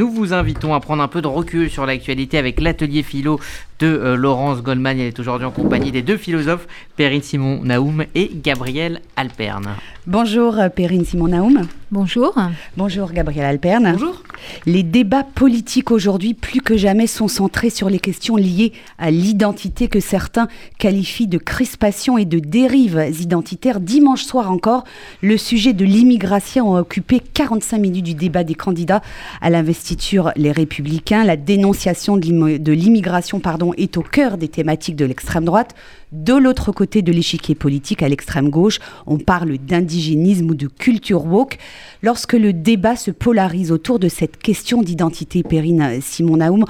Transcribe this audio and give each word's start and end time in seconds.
nous 0.00 0.10
vous 0.10 0.32
invitons 0.32 0.72
à 0.72 0.80
prendre 0.80 1.02
un 1.02 1.08
peu 1.08 1.20
de 1.20 1.26
recul 1.26 1.68
sur 1.68 1.84
l'actualité 1.84 2.38
avec 2.38 2.58
l'atelier 2.58 3.02
philo 3.02 3.38
de 3.80 3.86
euh, 3.86 4.16
Laurence 4.16 4.62
Goldman. 4.62 4.98
Elle 4.98 5.08
est 5.08 5.18
aujourd'hui 5.18 5.46
en 5.46 5.50
compagnie 5.50 5.92
des 5.92 6.00
deux 6.00 6.16
philosophes, 6.16 6.66
Perrine 7.00 7.22
Simon 7.22 7.62
Naoum 7.64 8.04
et 8.14 8.30
Gabriel 8.44 9.00
Alperne. 9.16 9.70
Bonjour 10.06 10.58
euh, 10.58 10.68
Perrine 10.68 11.06
Simon 11.06 11.28
Naoum. 11.28 11.66
Bonjour. 11.90 12.34
Bonjour 12.76 13.10
Gabriel 13.10 13.46
Alperne. 13.46 13.92
Bonjour. 13.92 14.22
Les 14.66 14.82
débats 14.82 15.24
politiques 15.24 15.90
aujourd'hui, 15.90 16.34
plus 16.34 16.60
que 16.60 16.76
jamais, 16.76 17.06
sont 17.06 17.26
centrés 17.26 17.70
sur 17.70 17.88
les 17.88 17.98
questions 17.98 18.36
liées 18.36 18.72
à 18.98 19.10
l'identité 19.10 19.88
que 19.88 19.98
certains 19.98 20.48
qualifient 20.78 21.26
de 21.26 21.38
crispation 21.38 22.18
et 22.18 22.26
de 22.26 22.38
dérives 22.38 23.02
identitaires. 23.20 23.80
Dimanche 23.80 24.24
soir 24.24 24.50
encore, 24.50 24.84
le 25.22 25.36
sujet 25.36 25.72
de 25.72 25.84
l'immigration 25.84 26.76
a 26.76 26.80
occupé 26.80 27.20
45 27.20 27.78
minutes 27.78 28.04
du 28.04 28.14
débat 28.14 28.44
des 28.44 28.54
candidats 28.54 29.00
à 29.40 29.48
l'investiture 29.48 30.32
Les 30.36 30.52
Républicains. 30.52 31.24
La 31.24 31.36
dénonciation 31.36 32.16
de 32.16 32.72
l'immigration 32.72 33.40
pardon, 33.40 33.72
est 33.76 33.96
au 33.96 34.02
cœur 34.02 34.36
des 34.38 34.48
thématiques 34.48 34.96
de 34.96 35.06
l'extrême 35.06 35.44
droite. 35.44 35.74
De 36.12 36.34
l'autre 36.34 36.72
côté 36.72 36.89
de 36.98 37.12
l'échiquier 37.12 37.54
politique, 37.54 38.02
à 38.02 38.08
l'extrême 38.08 38.50
gauche, 38.50 38.80
on 39.06 39.18
parle 39.18 39.56
d'indigénisme 39.58 40.50
ou 40.50 40.54
de 40.54 40.66
culture 40.66 41.24
woke. 41.24 41.58
Lorsque 42.02 42.32
le 42.32 42.52
débat 42.52 42.96
se 42.96 43.10
polarise 43.10 43.70
autour 43.70 43.98
de 43.98 44.08
cette 44.08 44.36
question 44.36 44.82
d'identité, 44.82 45.42
Perrine 45.42 46.00
Simon 46.00 46.38
Naoum, 46.38 46.64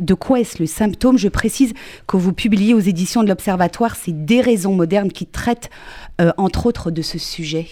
de 0.00 0.14
quoi 0.14 0.40
est-ce 0.40 0.58
le 0.58 0.66
symptôme? 0.66 1.18
Je 1.18 1.28
précise 1.28 1.74
que 2.06 2.16
vous 2.16 2.32
publiez 2.32 2.72
aux 2.74 2.80
éditions 2.80 3.22
de 3.22 3.28
l'Observatoire 3.28 3.96
ces 3.96 4.12
déraisons 4.12 4.74
modernes 4.74 5.12
qui 5.12 5.26
traitent 5.26 5.70
euh, 6.20 6.32
entre 6.38 6.66
autres 6.66 6.90
de 6.90 7.02
ce 7.02 7.18
sujet. 7.18 7.66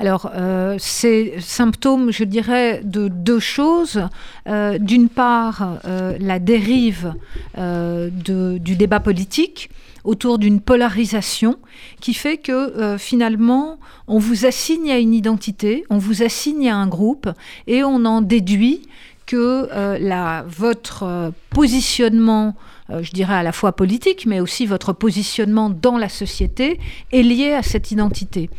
Alors, 0.00 0.30
euh, 0.34 0.76
c'est 0.78 1.34
symptôme, 1.40 2.10
je 2.10 2.24
dirais, 2.24 2.80
de 2.82 3.08
deux 3.08 3.38
choses. 3.38 4.00
Euh, 4.48 4.78
d'une 4.78 5.10
part, 5.10 5.78
euh, 5.84 6.16
la 6.18 6.38
dérive 6.38 7.12
du 7.54 8.76
débat 8.76 9.00
politique 9.00 9.68
autour 10.04 10.38
d'une 10.38 10.60
polarisation 10.60 11.56
qui 12.00 12.14
fait 12.14 12.36
que 12.36 12.96
finalement, 12.98 13.78
on 14.06 14.18
vous 14.18 14.46
assigne 14.46 14.90
à 14.90 14.98
une 14.98 15.14
identité, 15.14 15.84
on 15.90 15.98
vous 15.98 16.22
assigne 16.22 16.70
à 16.70 16.76
un 16.76 16.86
groupe 16.86 17.28
et 17.66 17.84
on 17.84 18.04
en 18.04 18.20
déduit 18.20 18.82
que 19.26 19.68
la, 19.98 20.44
votre 20.48 21.32
positionnement 21.50 22.54
je 23.02 23.12
dirais 23.12 23.34
à 23.34 23.42
la 23.42 23.52
fois 23.52 23.72
politique, 23.72 24.26
mais 24.26 24.40
aussi 24.40 24.66
votre 24.66 24.92
positionnement 24.92 25.70
dans 25.70 25.96
la 25.96 26.08
société 26.08 26.80
est 27.12 27.22
lié 27.22 27.52
à 27.52 27.62
cette 27.62 27.92
identité. 27.92 28.50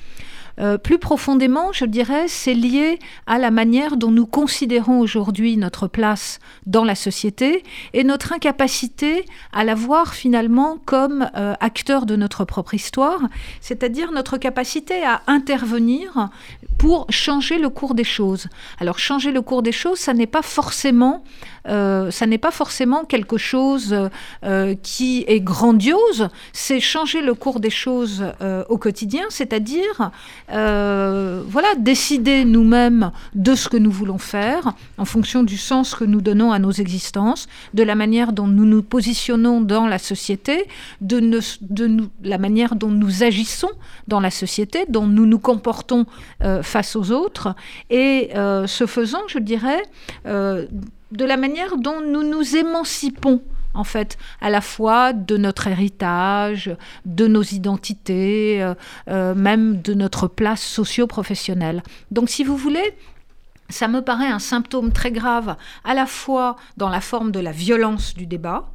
Euh, 0.61 0.77
plus 0.77 0.99
profondément, 0.99 1.71
je 1.71 1.85
dirais, 1.85 2.27
c'est 2.27 2.53
lié 2.53 2.99
à 3.25 3.39
la 3.39 3.49
manière 3.49 3.97
dont 3.97 4.11
nous 4.11 4.27
considérons 4.27 4.99
aujourd'hui 4.99 5.57
notre 5.57 5.87
place 5.87 6.39
dans 6.67 6.83
la 6.83 6.93
société 6.93 7.63
et 7.93 8.03
notre 8.03 8.33
incapacité 8.33 9.25
à 9.53 9.63
la 9.63 9.73
voir 9.73 10.13
finalement 10.13 10.77
comme 10.85 11.29
euh, 11.35 11.55
acteur 11.59 12.05
de 12.05 12.15
notre 12.15 12.45
propre 12.45 12.75
histoire, 12.75 13.21
c'est-à-dire 13.59 14.11
notre 14.11 14.37
capacité 14.37 15.03
à 15.03 15.21
intervenir 15.25 16.29
pour 16.77 17.07
changer 17.09 17.57
le 17.57 17.69
cours 17.69 17.95
des 17.95 18.03
choses. 18.03 18.47
Alors 18.79 18.99
changer 18.99 19.31
le 19.31 19.41
cours 19.41 19.63
des 19.63 19.71
choses, 19.71 19.99
ça 19.99 20.13
n'est 20.13 20.27
pas 20.27 20.41
forcément 20.41 21.23
ça 21.65 22.25
n'est 22.25 22.37
pas 22.37 22.51
forcément 22.51 23.05
quelque 23.05 23.37
chose 23.37 23.95
euh, 24.43 24.75
qui 24.81 25.23
est 25.27 25.39
grandiose, 25.39 26.29
c'est 26.53 26.79
changer 26.79 27.21
le 27.21 27.33
cours 27.33 27.59
des 27.59 27.69
choses 27.69 28.23
euh, 28.41 28.63
au 28.69 28.77
quotidien, 28.77 29.23
c'est-à-dire 29.29 30.11
voilà, 30.47 31.75
décider 31.77 32.45
nous-mêmes 32.45 33.11
de 33.35 33.55
ce 33.55 33.69
que 33.69 33.77
nous 33.77 33.91
voulons 33.91 34.17
faire 34.17 34.73
en 34.97 35.05
fonction 35.05 35.43
du 35.43 35.57
sens 35.57 35.95
que 35.95 36.03
nous 36.03 36.21
donnons 36.21 36.51
à 36.51 36.59
nos 36.59 36.71
existences, 36.71 37.47
de 37.73 37.83
la 37.83 37.95
manière 37.95 38.33
dont 38.33 38.47
nous 38.47 38.65
nous 38.65 38.83
positionnons 38.83 39.61
dans 39.61 39.87
la 39.87 39.97
société, 39.97 40.67
de, 41.01 41.19
de 41.61 41.87
nous, 41.87 42.09
la 42.23 42.37
manière 42.37 42.75
dont 42.75 42.89
nous 42.89 43.23
agissons 43.23 43.71
dans 44.07 44.19
la 44.19 44.31
société, 44.31 44.85
dont 44.89 45.07
nous 45.07 45.25
nous 45.25 45.39
comportons 45.39 46.05
face 46.61 46.95
aux 46.95 47.11
autres. 47.11 47.55
Et 47.89 48.29
ce 48.33 48.85
faisant, 48.87 49.21
je 49.27 49.39
dirais, 49.39 49.81
de 51.11 51.25
la 51.25 51.37
manière 51.37 51.77
dont 51.77 52.01
nous 52.01 52.23
nous 52.23 52.55
émancipons 52.55 53.41
en 53.73 53.83
fait, 53.83 54.17
à 54.41 54.49
la 54.49 54.61
fois 54.61 55.13
de 55.13 55.37
notre 55.37 55.67
héritage, 55.67 56.75
de 57.05 57.27
nos 57.27 57.43
identités, 57.43 58.61
euh, 58.61 58.73
euh, 59.09 59.33
même 59.33 59.81
de 59.81 59.93
notre 59.93 60.27
place 60.27 60.61
socio-professionnelle. 60.61 61.83
Donc, 62.11 62.29
si 62.29 62.43
vous 62.43 62.57
voulez, 62.57 62.95
ça 63.71 63.87
me 63.87 64.01
paraît 64.01 64.27
un 64.27 64.39
symptôme 64.39 64.91
très 64.91 65.11
grave, 65.11 65.55
à 65.83 65.93
la 65.93 66.05
fois 66.05 66.55
dans 66.77 66.89
la 66.89 67.01
forme 67.01 67.31
de 67.31 67.39
la 67.39 67.51
violence 67.51 68.13
du 68.13 68.25
débat, 68.27 68.71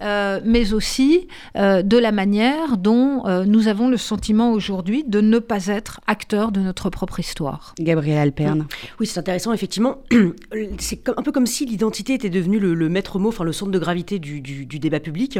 euh, 0.00 0.40
mais 0.44 0.72
aussi 0.72 1.28
euh, 1.56 1.82
de 1.82 1.98
la 1.98 2.12
manière 2.12 2.76
dont 2.76 3.26
euh, 3.26 3.44
nous 3.44 3.68
avons 3.68 3.88
le 3.88 3.96
sentiment 3.96 4.52
aujourd'hui 4.52 5.04
de 5.04 5.20
ne 5.20 5.38
pas 5.38 5.66
être 5.66 6.00
acteurs 6.06 6.52
de 6.52 6.60
notre 6.60 6.90
propre 6.90 7.20
histoire. 7.20 7.74
Gabriel 7.78 8.18
Alperne. 8.18 8.66
Oui, 8.98 9.06
c'est 9.06 9.18
intéressant, 9.18 9.52
effectivement. 9.52 10.02
C'est 10.78 11.08
un 11.08 11.22
peu 11.22 11.32
comme 11.32 11.46
si 11.46 11.66
l'identité 11.66 12.14
était 12.14 12.30
devenue 12.30 12.58
le, 12.58 12.88
maître 12.88 13.18
mot, 13.18 13.28
enfin 13.28 13.44
le 13.44 13.52
centre 13.52 13.70
de 13.70 13.78
gravité 13.78 14.18
du, 14.18 14.40
débat 14.40 15.00
public. 15.00 15.38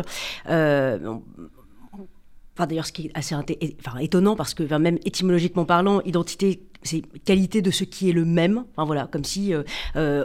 Enfin, 2.61 2.67
d'ailleurs, 2.67 2.87
ce 2.87 2.93
qui 2.93 3.07
est 3.07 3.11
assez 3.15 3.35
enfin, 3.35 3.99
étonnant, 4.01 4.37
parce 4.37 4.55
que 4.55 4.63
même 4.77 4.99
étymologiquement 5.05 5.65
parlant, 5.65 6.03
identité 6.03 6.63
c'est 6.83 7.03
qualité 7.25 7.63
de 7.63 7.71
ce 7.71 7.85
qui 7.85 8.09
est 8.09 8.13
le 8.13 8.25
même. 8.25 8.65
Enfin 8.77 8.87
voilà, 8.87 9.09
comme 9.11 9.25
si 9.25 9.55
euh, 9.55 9.63
euh, 9.97 10.25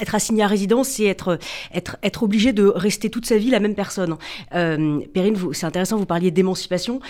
être 0.00 0.14
assigné 0.14 0.42
à 0.42 0.46
résidence, 0.46 0.88
c'est 0.88 1.04
être, 1.04 1.38
être, 1.74 1.96
être 2.02 2.22
obligé 2.22 2.52
de 2.52 2.64
rester 2.66 3.10
toute 3.10 3.26
sa 3.26 3.36
vie 3.36 3.50
la 3.50 3.60
même 3.60 3.74
personne. 3.74 4.16
Euh, 4.54 5.00
Perrine, 5.12 5.36
c'est 5.52 5.66
intéressant, 5.66 5.96
vous 5.96 6.06
parliez 6.06 6.30
d'émancipation. 6.30 7.00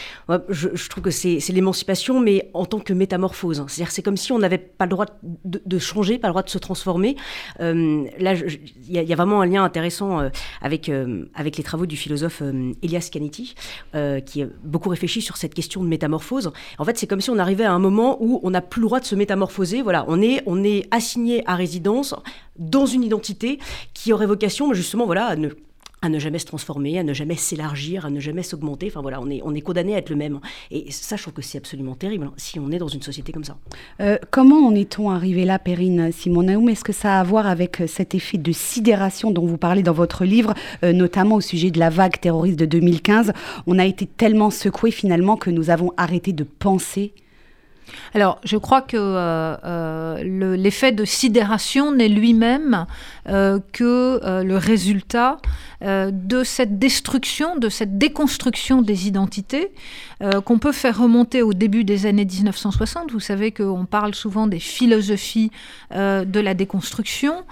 Je, 0.48 0.69
je, 0.75 0.88
trouve 0.88 1.04
que 1.04 1.10
c'est 1.10 1.38
l'émancipation, 1.50 2.20
mais 2.20 2.50
en 2.54 2.66
tant 2.66 2.81
que 2.81 2.93
métamorphose. 2.93 3.65
C'est-à-dire 3.69 3.93
c'est 3.93 4.03
comme 4.03 4.16
si 4.16 4.32
on 4.32 4.38
n'avait 4.38 4.59
pas 4.59 4.87
le 4.87 4.91
droit 4.91 5.06
de, 5.22 5.78
changer, 5.78 6.19
pas 6.19 6.28
le 6.28 6.32
droit 6.32 6.43
de 6.43 6.50
se 6.50 6.59
transformer. 6.59 7.16
Euh, 7.60 8.04
là, 8.19 8.34
il 8.34 8.91
y, 8.91 9.12
a 9.12 9.16
vraiment 9.16 9.41
un 9.41 9.47
lien 9.47 9.62
intéressant 9.64 10.28
avec, 10.60 10.91
avec 11.34 11.56
les 11.56 11.62
travaux 11.62 11.87
du 11.87 11.97
philosophe 11.97 12.43
Elias 12.82 13.09
Canetti, 13.12 13.54
qui 14.26 14.43
a 14.43 14.47
beaucoup 14.64 14.88
réfléchi 14.88 15.22
sur 15.22 15.37
cette 15.37 15.54
question 15.54 15.82
de 15.82 15.88
métamorphose. 15.88 16.53
En 16.78 16.84
fait, 16.84 16.99
c'est 16.99 17.06
comme 17.06 17.20
si 17.20 17.31
on 17.31 17.38
arrivait 17.38 17.64
à 17.64 17.72
un 17.72 17.78
moment 17.78 18.19
où 18.20 18.41
on 18.43 18.54
a 18.54 18.60
plus 18.72 18.81
le 18.81 18.87
droit 18.87 19.00
de 19.00 19.05
se 19.05 19.15
métamorphoser. 19.15 19.83
Voilà, 19.83 20.06
on 20.09 20.22
est, 20.22 20.43
on 20.47 20.65
est 20.65 20.88
assigné 20.91 21.47
à 21.47 21.56
résidence 21.56 22.15
dans 22.59 22.87
une 22.87 23.05
identité 23.05 23.59
qui 23.93 24.15
aurait 24.15 24.25
vocation 24.25 24.72
justement 24.72 25.05
voilà, 25.05 25.27
à 25.27 25.37
ne 25.37 25.50
à 26.05 26.09
ne 26.09 26.19
jamais 26.19 26.41
se 26.41 26.47
transformer, 26.47 26.99
à 26.99 27.05
ne 27.05 27.12
jamais 27.12 27.37
s'élargir, 27.37 28.06
à 28.06 28.11
ne 28.11 28.19
jamais 28.19 28.43
s'augmenter. 28.43 28.88
Enfin 28.88 29.03
voilà, 29.03 29.21
on 29.21 29.31
est, 29.31 29.41
on 29.44 29.55
est 29.55 29.61
condamné 29.61 29.94
à 29.94 29.99
être 29.99 30.11
le 30.11 30.16
même. 30.16 30.41
Et 30.72 30.91
ça, 30.91 31.15
je 31.15 31.22
trouve 31.22 31.34
que 31.34 31.43
c'est 31.43 31.59
absolument 31.59 31.94
terrible 31.94 32.25
hein, 32.25 32.32
si 32.38 32.59
on 32.59 32.72
est 32.72 32.78
dans 32.78 32.88
une 32.88 33.03
société 33.03 33.31
comme 33.31 33.44
ça. 33.44 33.56
Euh, 34.00 34.16
comment 34.32 34.66
en 34.66 34.75
est-on 34.75 35.11
arrivé 35.11 35.44
là, 35.44 35.61
Perrine 35.61 36.11
Simonaoum 36.11 36.69
Est-ce 36.71 36.82
que 36.82 36.93
ça 36.93 37.19
a 37.19 37.21
à 37.21 37.22
voir 37.22 37.47
avec 37.47 37.82
euh, 37.82 37.87
cet 37.87 38.16
effet 38.16 38.38
de 38.38 38.50
sidération 38.50 39.31
dont 39.31 39.47
vous 39.47 39.59
parlez 39.59 39.84
dans 39.84 39.93
votre 39.93 40.25
livre, 40.25 40.55
euh, 40.82 40.93
notamment 40.93 41.37
au 41.37 41.41
sujet 41.41 41.71
de 41.71 41.78
la 41.78 41.91
vague 41.91 42.19
terroriste 42.19 42.59
de 42.59 42.66
2015 42.66 43.32
On 43.69 43.78
a 43.78 43.84
été 43.84 44.06
tellement 44.06 44.50
secoué 44.50 44.91
finalement 44.91 45.37
que 45.37 45.50
nous 45.50 45.71
avons 45.71 45.93
arrêté 45.99 46.32
de 46.32 46.43
penser 46.43 47.12
alors, 48.15 48.41
je 48.44 48.56
crois 48.56 48.82
que 48.82 48.97
euh, 48.97 49.56
euh, 49.65 50.56
l'effet 50.56 50.93
de 50.93 51.04
sidération 51.04 51.93
n'est 51.93 52.09
lui-même 52.09 52.87
euh, 53.28 53.59
que 53.72 54.20
le 54.43 54.56
résultat 54.56 55.38
de 55.82 56.44
cette 56.44 56.78
destruction, 56.78 57.56
de 57.56 57.69
cette 57.69 57.98
déconstruction 57.98 58.82
des 58.82 59.09
identités 59.09 59.72
qu'on 60.44 60.59
peut 60.59 60.72
faire 60.72 60.98
remonter 60.98 61.43
au 61.43 61.53
début 61.53 61.82
des 61.82 62.06
années 62.06 62.25
1960. 62.25 63.10
Vous 63.10 63.20
savez 63.20 63.50
qu'on 63.50 63.87
parle 63.87 64.15
souvent 64.15 64.47
des 64.47 64.60
philosophies 64.60 65.50
de 65.91 66.41
la 66.41 66.54
déconstruction 66.54 67.44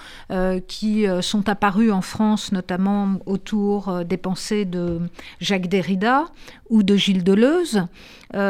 qui 0.69 1.07
sont 1.21 1.49
apparues 1.49 1.91
en 1.91 2.03
France, 2.03 2.53
notamment 2.53 3.15
autour 3.27 4.05
des 4.05 4.17
pensées 4.17 4.65
de 4.65 5.01
Jacques 5.41 5.69
Derrida 5.69 6.27
ou 6.69 6.85
de 6.85 6.95
Gilles 6.95 7.25
Deleuze. 7.25 7.83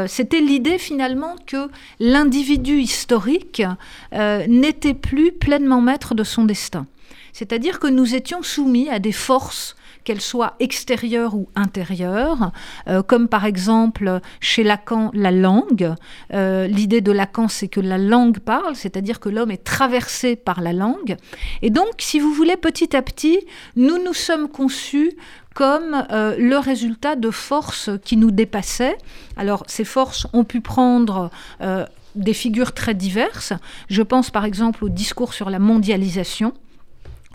C'était 0.06 0.40
l'idée 0.40 0.76
finalement 0.76 1.36
que 1.46 1.68
l'individu 1.98 2.80
historique 2.80 3.62
euh, 4.12 4.46
n'était 4.46 4.94
plus 4.94 5.32
pleinement 5.32 5.80
maître 5.80 6.14
de 6.14 6.24
son 6.24 6.44
destin. 6.44 6.86
C'est-à-dire 7.32 7.78
que 7.78 7.86
nous 7.86 8.14
étions 8.14 8.42
soumis 8.42 8.88
à 8.88 8.98
des 8.98 9.12
forces 9.12 9.76
qu'elles 10.04 10.20
soient 10.20 10.54
extérieures 10.60 11.34
ou 11.34 11.48
intérieures, 11.54 12.52
euh, 12.88 13.02
comme 13.02 13.28
par 13.28 13.44
exemple 13.44 14.20
chez 14.40 14.62
Lacan 14.62 15.10
la 15.14 15.30
langue. 15.30 15.94
Euh, 16.32 16.66
l'idée 16.66 17.00
de 17.00 17.12
Lacan, 17.12 17.48
c'est 17.48 17.68
que 17.68 17.80
la 17.80 17.98
langue 17.98 18.38
parle, 18.38 18.76
c'est-à-dire 18.76 19.20
que 19.20 19.28
l'homme 19.28 19.50
est 19.50 19.64
traversé 19.64 20.36
par 20.36 20.60
la 20.60 20.72
langue. 20.72 21.16
Et 21.62 21.70
donc, 21.70 21.94
si 21.98 22.18
vous 22.18 22.32
voulez, 22.32 22.56
petit 22.56 22.96
à 22.96 23.02
petit, 23.02 23.38
nous 23.76 24.02
nous 24.02 24.14
sommes 24.14 24.48
conçus 24.48 25.12
comme 25.54 26.06
euh, 26.10 26.36
le 26.38 26.58
résultat 26.58 27.16
de 27.16 27.30
forces 27.30 27.90
qui 28.04 28.16
nous 28.16 28.30
dépassaient. 28.30 28.96
Alors 29.36 29.64
ces 29.66 29.84
forces 29.84 30.26
ont 30.32 30.44
pu 30.44 30.60
prendre 30.60 31.30
des 32.14 32.34
figures 32.34 32.72
très 32.72 32.94
diverses. 32.94 33.52
Je 33.88 34.02
pense 34.02 34.30
par 34.30 34.44
exemple 34.44 34.84
au 34.84 34.88
discours 34.88 35.34
sur 35.34 35.50
la 35.50 35.58
mondialisation 35.58 36.52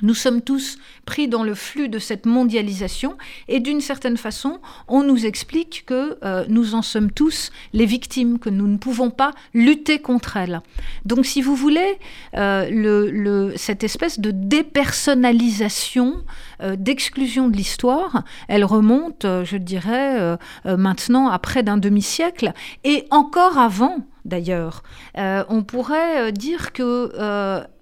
nous 0.01 0.13
sommes 0.13 0.41
tous 0.41 0.77
pris 1.05 1.27
dans 1.27 1.43
le 1.43 1.55
flux 1.55 1.89
de 1.89 1.99
cette 1.99 2.25
mondialisation 2.25 3.17
et 3.47 3.59
d'une 3.59 3.81
certaine 3.81 4.17
façon, 4.17 4.59
on 4.87 5.03
nous 5.03 5.25
explique 5.25 5.83
que 5.85 6.17
euh, 6.23 6.45
nous 6.49 6.75
en 6.75 6.81
sommes 6.81 7.11
tous 7.11 7.51
les 7.73 7.85
victimes, 7.85 8.39
que 8.39 8.49
nous 8.49 8.67
ne 8.67 8.77
pouvons 8.77 9.09
pas 9.09 9.31
lutter 9.53 9.99
contre 9.99 10.37
elle. 10.37 10.61
Donc 11.05 11.25
si 11.25 11.41
vous 11.41 11.55
voulez, 11.55 11.99
euh, 12.35 13.51
cette 13.55 13.83
espèce 13.83 14.19
de 14.19 14.31
dépersonnalisation, 14.31 16.23
euh, 16.61 16.75
d'exclusion 16.75 17.47
de 17.47 17.55
l'histoire, 17.55 18.23
elle 18.47 18.65
remonte, 18.65 19.25
je 19.25 19.57
dirais, 19.57 20.37
maintenant 20.65 21.29
à 21.29 21.39
près 21.39 21.63
d'un 21.63 21.77
demi-siècle 21.77 22.53
et 22.83 23.05
encore 23.11 23.57
avant 23.57 24.05
d'ailleurs. 24.23 24.83
On 25.15 25.63
pourrait 25.63 26.31
dire 26.31 26.73
que 26.73 27.11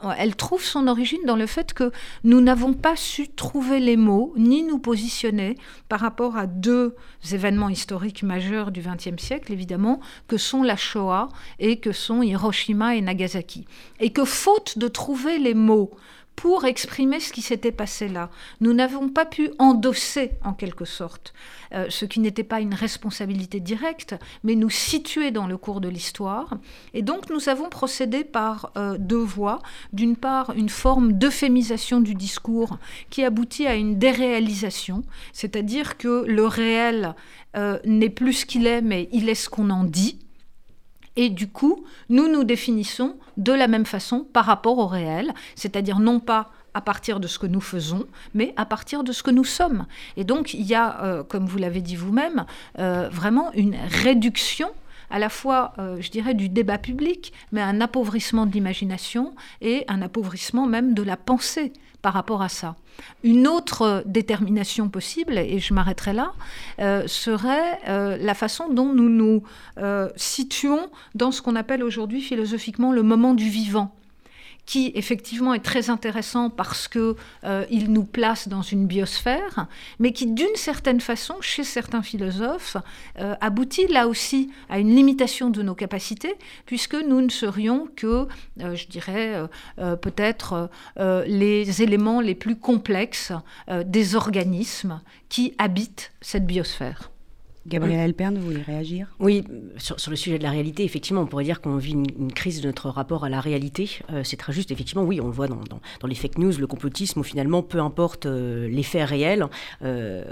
euh, 0.04 0.12
elle 0.18 0.36
trouve 0.36 0.64
son 0.64 0.88
origine 0.88 1.22
dans 1.26 1.36
le 1.36 1.46
fait 1.46 1.74
que 1.74 1.92
nous 2.24 2.42
n'avons 2.42 2.74
pas 2.74 2.96
trouver 3.36 3.80
les 3.80 3.98
mots 3.98 4.34
ni 4.38 4.64
nous 4.64 4.80
positionner 4.80 5.58
par 5.90 6.00
rapport 6.00 6.38
à 6.38 6.48
deux 6.48 6.96
événements 7.32 7.70
historiques 7.70 8.24
majeurs 8.24 8.72
du 8.72 8.82
XXe 8.82 9.22
siècle, 9.22 9.52
évidemment, 9.52 10.00
que 10.28 10.38
sont 10.38 10.64
la 10.64 10.76
Shoah 10.76 11.30
et 11.60 11.80
que 11.80 11.92
sont 11.92 12.22
Hiroshima 12.22 12.96
et 12.96 13.02
Nagasaki. 13.02 13.66
Et 14.00 14.12
que 14.12 14.26
faute 14.26 14.78
de 14.78 14.88
trouver 14.88 15.38
les 15.38 15.54
mots 15.54 15.92
pour 16.36 16.66
exprimer 16.66 17.20
ce 17.20 17.32
qui 17.32 17.42
s'était 17.42 17.72
passé 17.72 18.08
là. 18.08 18.30
Nous 18.60 18.74
n'avons 18.74 19.10
pas 19.10 19.26
pu 19.26 19.52
endosser, 19.60 20.32
en 20.44 20.54
quelque 20.54 20.86
sorte, 20.86 21.34
euh, 21.74 21.86
ce 21.90 22.06
qui 22.06 22.20
n'était 22.20 22.44
pas 22.44 22.60
une 22.60 22.74
responsabilité 22.74 23.60
directe, 23.60 24.16
mais 24.44 24.56
nous 24.56 24.70
situer 24.70 25.32
dans 25.32 25.48
le 25.48 25.58
cours 25.58 25.82
de 25.82 25.90
l'histoire. 25.90 26.58
Et 26.94 27.02
donc 27.02 27.30
nous 27.30 27.50
avons 27.50 27.70
procédé 27.70 28.24
par 28.24 28.72
euh, 28.78 28.98
deux 28.98 29.24
voies. 29.24 29.60
D'une 29.94 30.16
part, 30.16 30.54
une 30.56 30.70
forme 30.70 31.14
d'euphémisation 31.14 32.02
du 32.02 32.16
discours 32.16 32.78
qui 33.10 33.24
aboutit 33.24 33.68
à 33.68 33.76
une 33.76 33.98
déréalisation, 33.98 35.04
c'est-à-dire 35.32 35.98
que 35.98 36.26
le 36.28 36.46
réel 36.46 37.16
euh, 37.56 37.80
n'est 37.86 38.10
plus 38.10 38.34
ce 38.34 38.46
qu'il 38.46 38.68
est, 38.68 38.82
mais 38.82 39.10
il 39.12 39.30
est 39.30 39.36
ce 39.36 39.50
qu'on 39.50 39.70
en 39.70 39.84
dit. 39.84 40.23
Et 41.16 41.30
du 41.30 41.48
coup, 41.48 41.84
nous 42.10 42.28
nous 42.28 42.44
définissons 42.44 43.16
de 43.38 43.52
la 43.52 43.68
même 43.68 43.86
façon 43.86 44.26
par 44.32 44.46
rapport 44.46 44.78
au 44.78 44.88
réel, 44.88 45.34
c'est-à-dire 45.56 46.00
non 46.00 46.20
pas 46.20 46.52
à 46.74 46.82
partir 46.82 47.20
de 47.20 47.28
ce 47.28 47.38
que 47.38 47.46
nous 47.46 47.62
faisons, 47.62 48.06
mais 48.34 48.54
à 48.58 48.66
partir 48.66 49.04
de 49.04 49.12
ce 49.12 49.22
que 49.22 49.32
nous 49.32 49.44
sommes. 49.44 49.86
Et 50.18 50.24
donc, 50.24 50.54
il 50.54 50.64
y 50.64 50.74
a, 50.74 51.04
euh, 51.04 51.24
comme 51.24 51.46
vous 51.46 51.58
l'avez 51.60 51.82
dit 51.82 51.96
vous-même, 51.96 52.46
euh, 52.80 53.10
vraiment 53.12 53.52
une 53.54 53.76
réduction 53.76 54.72
à 55.14 55.20
la 55.20 55.30
fois, 55.30 55.74
euh, 55.78 56.02
je 56.02 56.10
dirais, 56.10 56.34
du 56.34 56.50
débat 56.50 56.80
public, 56.80 57.34
mais 57.52 57.62
un 57.62 57.82
appauvrissement 57.82 58.48
de 58.48 58.52
l'imagination 58.52 59.36
et 59.62 59.86
un 59.88 60.02
appauvrissement 60.02 60.66
même 60.66 60.96
de 60.96 61.04
la 61.04 61.18
pensée 61.18 61.72
par 62.02 62.14
rapport 62.14 62.42
à 62.42 62.50
ça. 62.50 62.76
Une 63.24 63.48
autre 63.48 64.04
détermination 64.08 64.90
possible, 64.90 65.38
et 65.38 65.60
je 65.60 65.74
m'arrêterai 65.76 66.14
là, 66.14 66.34
euh, 66.80 67.06
serait 67.06 67.80
euh, 67.88 68.18
la 68.18 68.34
façon 68.34 68.74
dont 68.74 68.92
nous 68.92 69.10
nous 69.10 69.44
situons 70.16 70.90
dans 71.14 71.32
ce 71.32 71.42
qu'on 71.44 71.56
appelle 71.56 71.84
aujourd'hui 71.84 72.22
philosophiquement 72.22 72.92
le 72.92 73.04
moment 73.04 73.36
du 73.36 73.50
vivant 73.50 73.96
qui 74.66 74.92
effectivement 74.96 75.54
est 75.54 75.64
très 75.64 75.90
intéressant 75.90 76.50
parce 76.50 76.88
que 76.88 77.16
euh, 77.44 77.66
il 77.70 77.92
nous 77.92 78.06
place 78.06 78.48
dans 78.48 78.62
une 78.62 78.88
biosphère, 78.88 79.68
mais 80.00 80.14
qui 80.14 80.28
d'une 80.28 80.56
certaine 80.56 81.02
façon, 81.02 81.36
chez 81.42 81.64
certains 81.64 82.02
philosophes, 82.02 82.78
euh, 83.20 83.36
aboutit 83.42 83.88
là 83.88 84.08
aussi 84.08 84.52
à 84.70 84.80
une 84.80 84.96
limitation 84.96 85.50
de 85.50 85.62
nos 85.62 85.76
capacités, 85.76 86.36
puisque 86.66 86.96
nous 86.96 87.22
ne 87.22 87.30
serions 87.30 87.88
que, 87.96 88.28
euh, 88.62 88.76
je 88.76 88.88
dirais, 88.88 89.42
peut-être 90.02 90.70
les 90.98 91.82
éléments 91.82 92.22
les 92.22 92.36
plus 92.36 92.56
complexes 92.56 93.32
des 93.86 94.16
organismes 94.16 95.02
qui 95.30 95.54
habitent 95.58 96.12
cette 96.22 96.46
biosphère. 96.46 97.13
Gabriel 97.66 98.02
Alperne, 98.02 98.38
vous 98.38 98.46
voulez 98.46 98.62
réagir? 98.62 99.08
Oui, 99.20 99.44
sur, 99.78 99.96
le 100.10 100.18
sujet 100.18 100.38
de 100.38 100.44
la 100.44 100.52
réalité, 100.52 100.84
effectivement, 100.84 101.22
on 101.22 101.26
pourrait 101.26 101.46
dire 101.46 101.62
qu'on 101.62 101.78
vit 101.78 101.94
une, 101.94 102.34
crise 102.34 102.60
de 102.60 102.68
notre 102.68 102.90
rapport 102.90 103.24
à 103.24 103.30
la 103.30 103.40
réalité. 103.40 103.90
Euh, 104.12 104.22
c'est 104.26 104.36
très 104.36 104.52
juste, 104.52 104.72
effectivement, 104.72 105.04
oui, 105.04 105.22
on 105.22 105.28
le 105.28 105.32
voit 105.32 105.48
dans, 105.48 105.62
dans, 105.70 106.08
les 106.08 106.16
fake 106.16 106.40
news, 106.40 106.52
le 106.60 106.68
complotisme, 106.68 107.22
où 107.22 107.24
finalement, 107.24 107.64
peu 107.64 107.80
importe 107.80 108.26
euh, 108.26 108.68
les 108.68 108.84
faits 108.84 109.08
réels, 109.08 109.48
euh, 109.82 110.26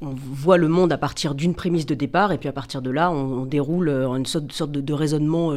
on, 0.00 0.14
voit 0.14 0.58
le 0.58 0.66
monde 0.66 0.92
à 0.92 0.98
partir 0.98 1.36
d'une 1.36 1.54
prémisse 1.54 1.86
de 1.86 1.94
départ, 1.94 2.32
et 2.32 2.38
puis 2.38 2.48
à 2.48 2.52
partir 2.52 2.82
de 2.82 2.90
là, 2.90 3.12
on, 3.12 3.46
déroule 3.46 3.88
une 3.88 4.26
sorte, 4.26 4.70
de, 4.70 4.92
raisonnement 4.92 5.52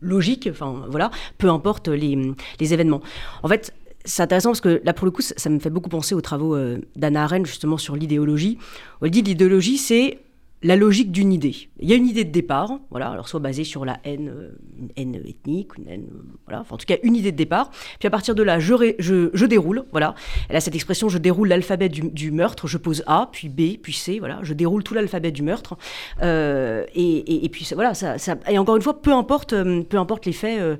logique, 0.00 0.48
enfin 0.50 0.84
voilà, 0.88 1.10
peu 1.38 1.50
importe 1.50 1.88
les, 1.88 2.16
les 2.60 2.74
événements. 2.74 3.00
En 3.42 3.48
fait, 3.48 3.74
c'est 4.06 4.22
intéressant 4.22 4.50
parce 4.50 4.60
que 4.60 4.80
là, 4.84 4.92
pour 4.92 5.04
le 5.04 5.10
coup, 5.10 5.22
ça, 5.22 5.50
me 5.50 5.58
fait 5.58 5.70
beaucoup 5.70 5.90
penser 5.90 6.14
aux 6.14 6.20
travaux 6.20 6.54
euh, 6.54 6.78
d'Anna 6.94 7.24
Arendt, 7.24 7.44
justement, 7.44 7.76
sur 7.76 7.96
l'idéologie. 7.96 8.56
Elle 9.02 9.10
dit 9.10 9.22
l'idéologie, 9.22 9.76
c'est 9.76 10.20
la 10.62 10.74
logique 10.74 11.12
d'une 11.12 11.32
idée. 11.32 11.68
Il 11.80 11.88
y 11.88 11.92
a 11.92 11.96
une 11.96 12.06
idée 12.06 12.24
de 12.24 12.30
départ, 12.30 12.78
voilà, 12.90 13.10
alors 13.10 13.28
soit 13.28 13.40
basée 13.40 13.62
sur 13.62 13.84
la 13.84 13.98
haine, 14.04 14.30
euh, 14.34 14.50
une 14.78 14.90
haine 14.96 15.22
ethnique, 15.26 15.76
une 15.76 15.88
haine, 15.88 16.08
voilà, 16.46 16.62
enfin, 16.62 16.76
en 16.76 16.78
tout 16.78 16.86
cas 16.86 16.96
une 17.02 17.14
idée 17.14 17.30
de 17.30 17.36
départ. 17.36 17.70
Puis 17.98 18.06
à 18.06 18.10
partir 18.10 18.34
de 18.34 18.42
là, 18.42 18.58
je, 18.58 19.44
déroule, 19.44 19.84
voilà. 19.92 20.14
Elle 20.48 20.56
a 20.56 20.60
cette 20.60 20.74
expression, 20.74 21.08
je 21.08 21.18
déroule 21.18 21.48
l'alphabet 21.48 21.88
du, 21.88 22.30
meurtre, 22.30 22.68
je 22.68 22.78
pose 22.78 23.02
A, 23.06 23.28
puis 23.30 23.48
B, 23.48 23.76
puis 23.80 23.92
C, 23.92 24.18
voilà, 24.18 24.38
je 24.42 24.54
déroule 24.54 24.82
tout 24.82 24.94
l'alphabet 24.94 25.30
du 25.30 25.42
meurtre. 25.42 25.76
Euh, 26.22 26.84
et, 26.94 27.48
puis 27.50 27.68
voilà, 27.74 27.92
ça, 27.94 28.16
et 28.48 28.58
encore 28.58 28.76
une 28.76 28.82
fois, 28.82 29.00
peu 29.02 29.12
importe, 29.12 29.54
peu 29.88 29.98
importe 29.98 30.24
les 30.26 30.32
faits 30.32 30.78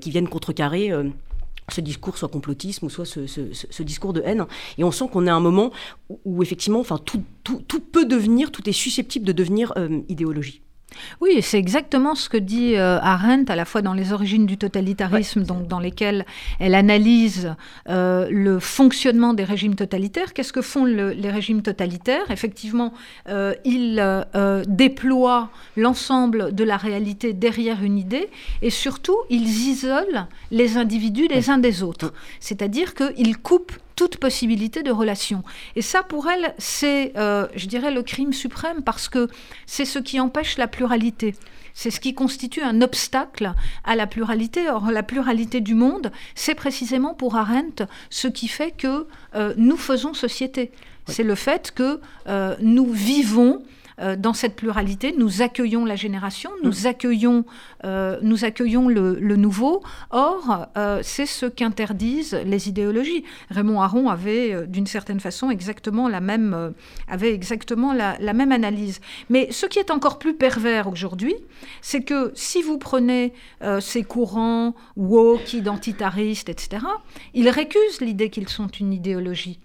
qui 0.00 0.10
viennent 0.10 0.28
contrecarrer 0.28 0.92
ce 1.68 1.80
discours 1.80 2.16
soit 2.16 2.28
complotisme 2.28 2.86
ou 2.86 2.90
soit 2.90 3.04
ce, 3.04 3.82
discours 3.82 4.12
de 4.12 4.22
haine. 4.24 4.46
Et 4.78 4.84
on 4.84 4.92
sent 4.92 5.06
qu'on 5.12 5.26
est 5.26 5.30
à 5.30 5.34
un 5.34 5.40
moment 5.40 5.72
où, 6.24 6.42
effectivement, 6.42 6.80
enfin, 6.80 6.98
tout, 6.98 7.22
tout, 7.44 7.80
peut 7.80 8.06
devenir, 8.06 8.52
tout 8.52 8.68
est 8.68 8.72
susceptible 8.72 9.26
de 9.26 9.32
devenir 9.32 9.72
euh, 9.76 10.00
idéologie. 10.08 10.62
Oui, 11.20 11.42
c'est 11.42 11.58
exactement 11.58 12.14
ce 12.14 12.28
que 12.28 12.36
dit 12.36 12.76
euh, 12.76 12.98
Arendt, 13.00 13.50
à 13.52 13.56
la 13.56 13.64
fois 13.64 13.82
dans 13.82 13.92
les 13.92 14.12
origines 14.12 14.46
du 14.46 14.56
totalitarisme, 14.56 15.42
donc 15.42 15.66
dans 15.66 15.78
lesquelles 15.78 16.24
elle 16.58 16.74
analyse 16.74 17.54
euh, 17.88 18.28
le 18.30 18.58
fonctionnement 18.60 19.34
des 19.34 19.44
régimes 19.44 19.74
totalitaires. 19.74 20.32
Qu'est-ce 20.32 20.52
que 20.52 20.62
font 20.62 20.84
les 20.84 21.30
régimes 21.30 21.62
totalitaires? 21.62 22.30
Effectivement, 22.30 22.92
euh, 23.28 23.54
ils 23.64 24.02
déploient 24.68 25.50
l'ensemble 25.76 26.54
de 26.54 26.64
la 26.64 26.76
réalité 26.76 27.32
derrière 27.32 27.82
une 27.82 27.98
idée, 27.98 28.28
et 28.62 28.70
surtout, 28.70 29.16
ils 29.30 29.68
isolent 29.68 30.28
les 30.50 30.76
individus 30.76 31.28
les 31.28 31.50
uns 31.50 31.58
des 31.58 31.82
autres. 31.82 32.12
C'est-à-dire 32.40 32.94
qu'ils 32.94 33.38
coupent 33.38 33.76
toute 33.96 34.18
possibilité 34.18 34.82
de 34.82 34.90
relation. 34.90 35.42
Et 35.74 35.82
ça, 35.82 36.02
pour 36.02 36.28
elle, 36.28 36.54
c'est, 36.58 37.12
euh, 37.16 37.46
je 37.56 37.66
dirais, 37.66 37.90
le 37.90 38.02
crime 38.02 38.32
suprême 38.32 38.82
parce 38.82 39.08
que 39.08 39.28
c'est 39.64 39.86
ce 39.86 39.98
qui 39.98 40.20
empêche 40.20 40.58
la 40.58 40.68
pluralité. 40.68 41.34
C'est 41.72 41.90
ce 41.90 42.00
qui 42.00 42.14
constitue 42.14 42.62
un 42.62 42.80
obstacle 42.80 43.52
à 43.84 43.96
la 43.96 44.06
pluralité. 44.06 44.70
Or, 44.70 44.90
la 44.90 45.02
pluralité 45.02 45.60
du 45.60 45.74
monde, 45.74 46.12
c'est 46.34 46.54
précisément 46.54 47.14
pour 47.14 47.36
Arendt 47.36 47.84
ce 48.10 48.28
qui 48.28 48.48
fait 48.48 48.70
que 48.70 49.06
euh, 49.34 49.54
nous 49.56 49.76
faisons 49.76 50.14
société. 50.14 50.70
C'est 51.08 51.22
le 51.22 51.34
fait 51.34 51.72
que 51.74 52.00
euh, 52.28 52.56
nous 52.60 52.90
vivons 52.90 53.62
dans 53.98 54.34
cette 54.34 54.56
pluralité, 54.56 55.14
nous 55.16 55.42
accueillons 55.42 55.84
la 55.84 55.96
génération, 55.96 56.50
nous 56.62 56.82
mm. 56.82 56.86
accueillons, 56.86 57.44
euh, 57.84 58.18
nous 58.22 58.44
accueillons 58.44 58.88
le, 58.88 59.36
nouveau. 59.36 59.82
Or, 60.10 60.66
euh, 60.76 61.00
c'est 61.02 61.26
ce 61.26 61.46
qu'interdisent 61.46 62.38
les 62.44 62.68
idéologies. 62.68 63.24
Raymond 63.50 63.80
Aron 63.80 64.08
avait, 64.08 64.66
d'une 64.66 64.86
certaine 64.86 65.20
façon, 65.20 65.50
exactement 65.50 66.08
la 66.08 66.20
même, 66.20 66.74
avait 67.08 67.32
exactement 67.32 67.92
la, 67.92 68.16
la, 68.20 68.32
même 68.32 68.52
analyse. 68.52 69.00
Mais 69.30 69.50
ce 69.50 69.66
qui 69.66 69.78
est 69.78 69.90
encore 69.90 70.18
plus 70.18 70.34
pervers 70.34 70.88
aujourd'hui, 70.88 71.34
c'est 71.80 72.02
que 72.02 72.32
si 72.34 72.62
vous 72.62 72.78
prenez 72.78 73.32
ces 73.80 74.04
courants 74.04 74.74
woke, 74.96 75.54
identitaristes, 75.54 76.48
etc., 76.48 76.84
ils 77.34 77.48
récusent 77.48 78.00
l'idée 78.00 78.30
qu'ils 78.30 78.48
sont 78.48 78.68
une 78.68 78.92
idéologie 78.92 79.58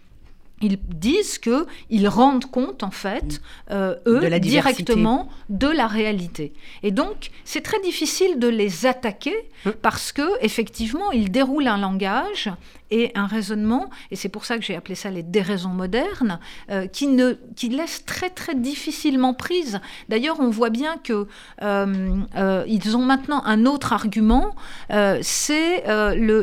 ils 0.62 0.78
disent 0.78 1.38
que 1.38 1.66
ils 1.90 2.08
rendent 2.08 2.46
compte 2.46 2.84
en 2.84 2.92
fait 2.92 3.42
euh, 3.72 3.96
eux 4.08 4.40
directement 4.40 5.30
de 5.50 5.68
la 5.68 5.88
réalité. 5.88 6.54
Et 6.84 6.92
donc 6.92 7.32
c'est 7.46 7.62
très 7.62 7.80
difficile 7.82 8.40
de 8.40 8.48
les 8.48 8.86
attaquer 8.86 9.36
hum. 9.66 9.74
parce 9.82 10.12
que 10.12 10.44
effectivement 10.44 11.12
ils 11.12 11.32
déroulent 11.32 11.68
un 11.68 11.78
langage 11.78 12.50
et 12.90 13.12
un 13.16 13.26
raisonnement 13.26 13.90
et 14.12 14.16
c'est 14.16 14.30
pour 14.30 14.46
ça 14.46 14.58
que 14.58 14.64
j'ai 14.64 14.76
appelé 14.76 14.96
ça 14.96 15.10
les 15.10 15.24
déraisons 15.24 15.70
modernes 15.70 16.40
euh, 16.70 16.88
qui 16.88 17.08
ne 17.08 17.34
qui 17.56 17.70
laissent 17.70 18.06
très 18.06 18.30
très 18.30 18.56
difficilement 18.56 19.34
prise. 19.34 19.80
D'ailleurs 20.10 20.40
on 20.40 20.50
voit 20.50 20.70
bien 20.70 20.98
que 20.98 21.28
euh, 21.62 22.64
ils 22.68 22.98
ont 22.98 23.06
maintenant 23.06 23.44
un 23.46 23.66
autre 23.66 23.94
argument, 23.94 24.56
c'est 25.22 25.84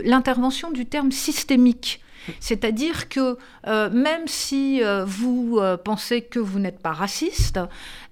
l'intervention 0.04 0.70
du 0.70 0.86
terme 0.86 1.12
systémique 1.12 2.00
C'est-à-dire 2.40 3.08
que 3.08 3.36
même 3.66 4.26
si 4.26 4.80
vous 5.06 5.60
pensez 5.84 6.22
que 6.22 6.38
vous 6.38 6.58
n'êtes 6.58 6.80
pas 6.80 6.92
raciste, 6.92 7.60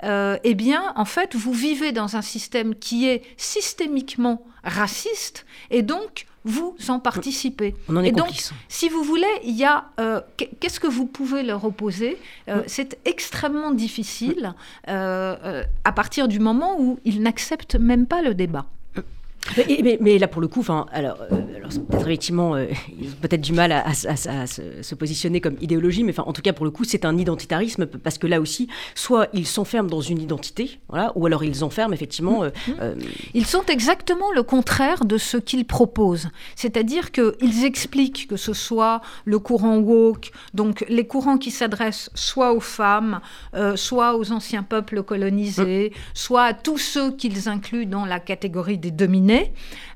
eh 0.02 0.54
bien, 0.54 0.92
en 0.96 1.04
fait, 1.04 1.34
vous 1.34 1.52
vivez 1.52 1.92
dans 1.92 2.16
un 2.16 2.22
système 2.22 2.74
qui 2.74 3.08
est 3.08 3.22
systémiquement 3.36 4.44
raciste 4.64 5.46
et 5.70 5.82
donc 5.82 6.26
vous 6.44 6.76
en 6.88 7.00
participez. 7.00 7.74
On 7.88 7.96
en 7.96 8.04
est 8.04 8.08
et 8.08 8.12
donc, 8.12 8.26
complice. 8.26 8.52
si 8.68 8.88
vous 8.88 9.02
voulez, 9.02 9.26
il 9.42 9.56
y 9.56 9.64
a 9.64 9.86
qu'est-ce 10.36 10.78
que 10.80 10.86
vous 10.86 11.06
pouvez 11.06 11.42
leur 11.42 11.64
opposer? 11.64 12.16
C'est 12.66 12.98
extrêmement 13.04 13.72
difficile 13.72 14.54
à 14.86 15.92
partir 15.94 16.28
du 16.28 16.38
moment 16.38 16.76
où 16.78 16.98
ils 17.04 17.20
n'acceptent 17.22 17.76
même 17.76 18.06
pas 18.06 18.22
le 18.22 18.34
débat. 18.34 18.66
Mais, 19.56 19.80
mais, 19.82 19.98
mais, 20.00 20.18
là, 20.18 20.28
pour 20.28 20.40
le 20.40 20.48
coup, 20.48 20.60
enfin, 20.60 20.86
alors, 20.92 21.18
euh, 21.20 21.56
alors 21.56 21.70
peut-être 21.88 22.06
effectivement, 22.06 22.54
euh, 22.54 22.66
ils 23.00 23.08
ont 23.08 23.16
peut-être 23.20 23.40
du 23.40 23.52
mal 23.52 23.72
à, 23.72 23.80
à, 23.80 23.90
à, 23.90 24.42
à 24.42 24.46
se, 24.46 24.82
se, 24.82 24.94
positionner 24.94 25.40
comme 25.40 25.56
idéologie, 25.60 26.04
mais 26.04 26.18
en 26.18 26.32
tout 26.32 26.42
cas, 26.42 26.52
pour 26.52 26.64
le 26.64 26.70
coup, 26.70 26.84
c'est 26.84 27.04
un 27.04 27.16
identitarisme 27.16 27.86
parce 27.86 28.18
que 28.18 28.26
là 28.26 28.40
aussi, 28.40 28.68
soit 28.94 29.28
ils 29.32 29.46
s'enferment 29.46 29.88
dans 29.88 30.00
une 30.00 30.20
identité, 30.20 30.80
voilà, 30.88 31.12
ou 31.16 31.26
alors 31.26 31.44
ils 31.44 31.64
enferment 31.64 31.94
effectivement. 31.94 32.44
Euh, 32.44 32.50
mmh. 32.68 33.00
ils 33.34 33.46
sont 33.46 33.64
exactement 33.66 34.32
le 34.32 34.42
contraire 34.42 35.04
de 35.04 35.18
ce 35.18 35.36
qu'ils 35.36 35.66
proposent, 35.66 36.28
c'est-à-dire 36.54 37.12
qu'ils 37.12 37.64
expliquent 37.64 38.28
que 38.28 38.36
ce 38.36 38.52
soit 38.52 39.00
le 39.24 39.38
courant 39.38 39.78
woke, 39.78 40.30
donc 40.54 40.84
les 40.88 41.06
courants 41.06 41.38
qui 41.38 41.50
s'adressent 41.50 42.10
soit 42.14 42.52
aux 42.52 42.60
femmes, 42.60 43.20
soit 43.74 44.16
aux 44.16 44.32
anciens 44.32 44.62
peuples 44.62 45.02
colonisés, 45.02 45.92
mmh. 45.94 45.98
soit 46.14 46.44
à 46.44 46.54
tous 46.54 46.78
ceux 46.78 47.12
qu'ils 47.12 47.48
incluent 47.48 47.86
dans 47.86 48.04
la 48.04 48.20
catégorie 48.20 48.78
des 48.78 48.90
dominés 48.90 49.35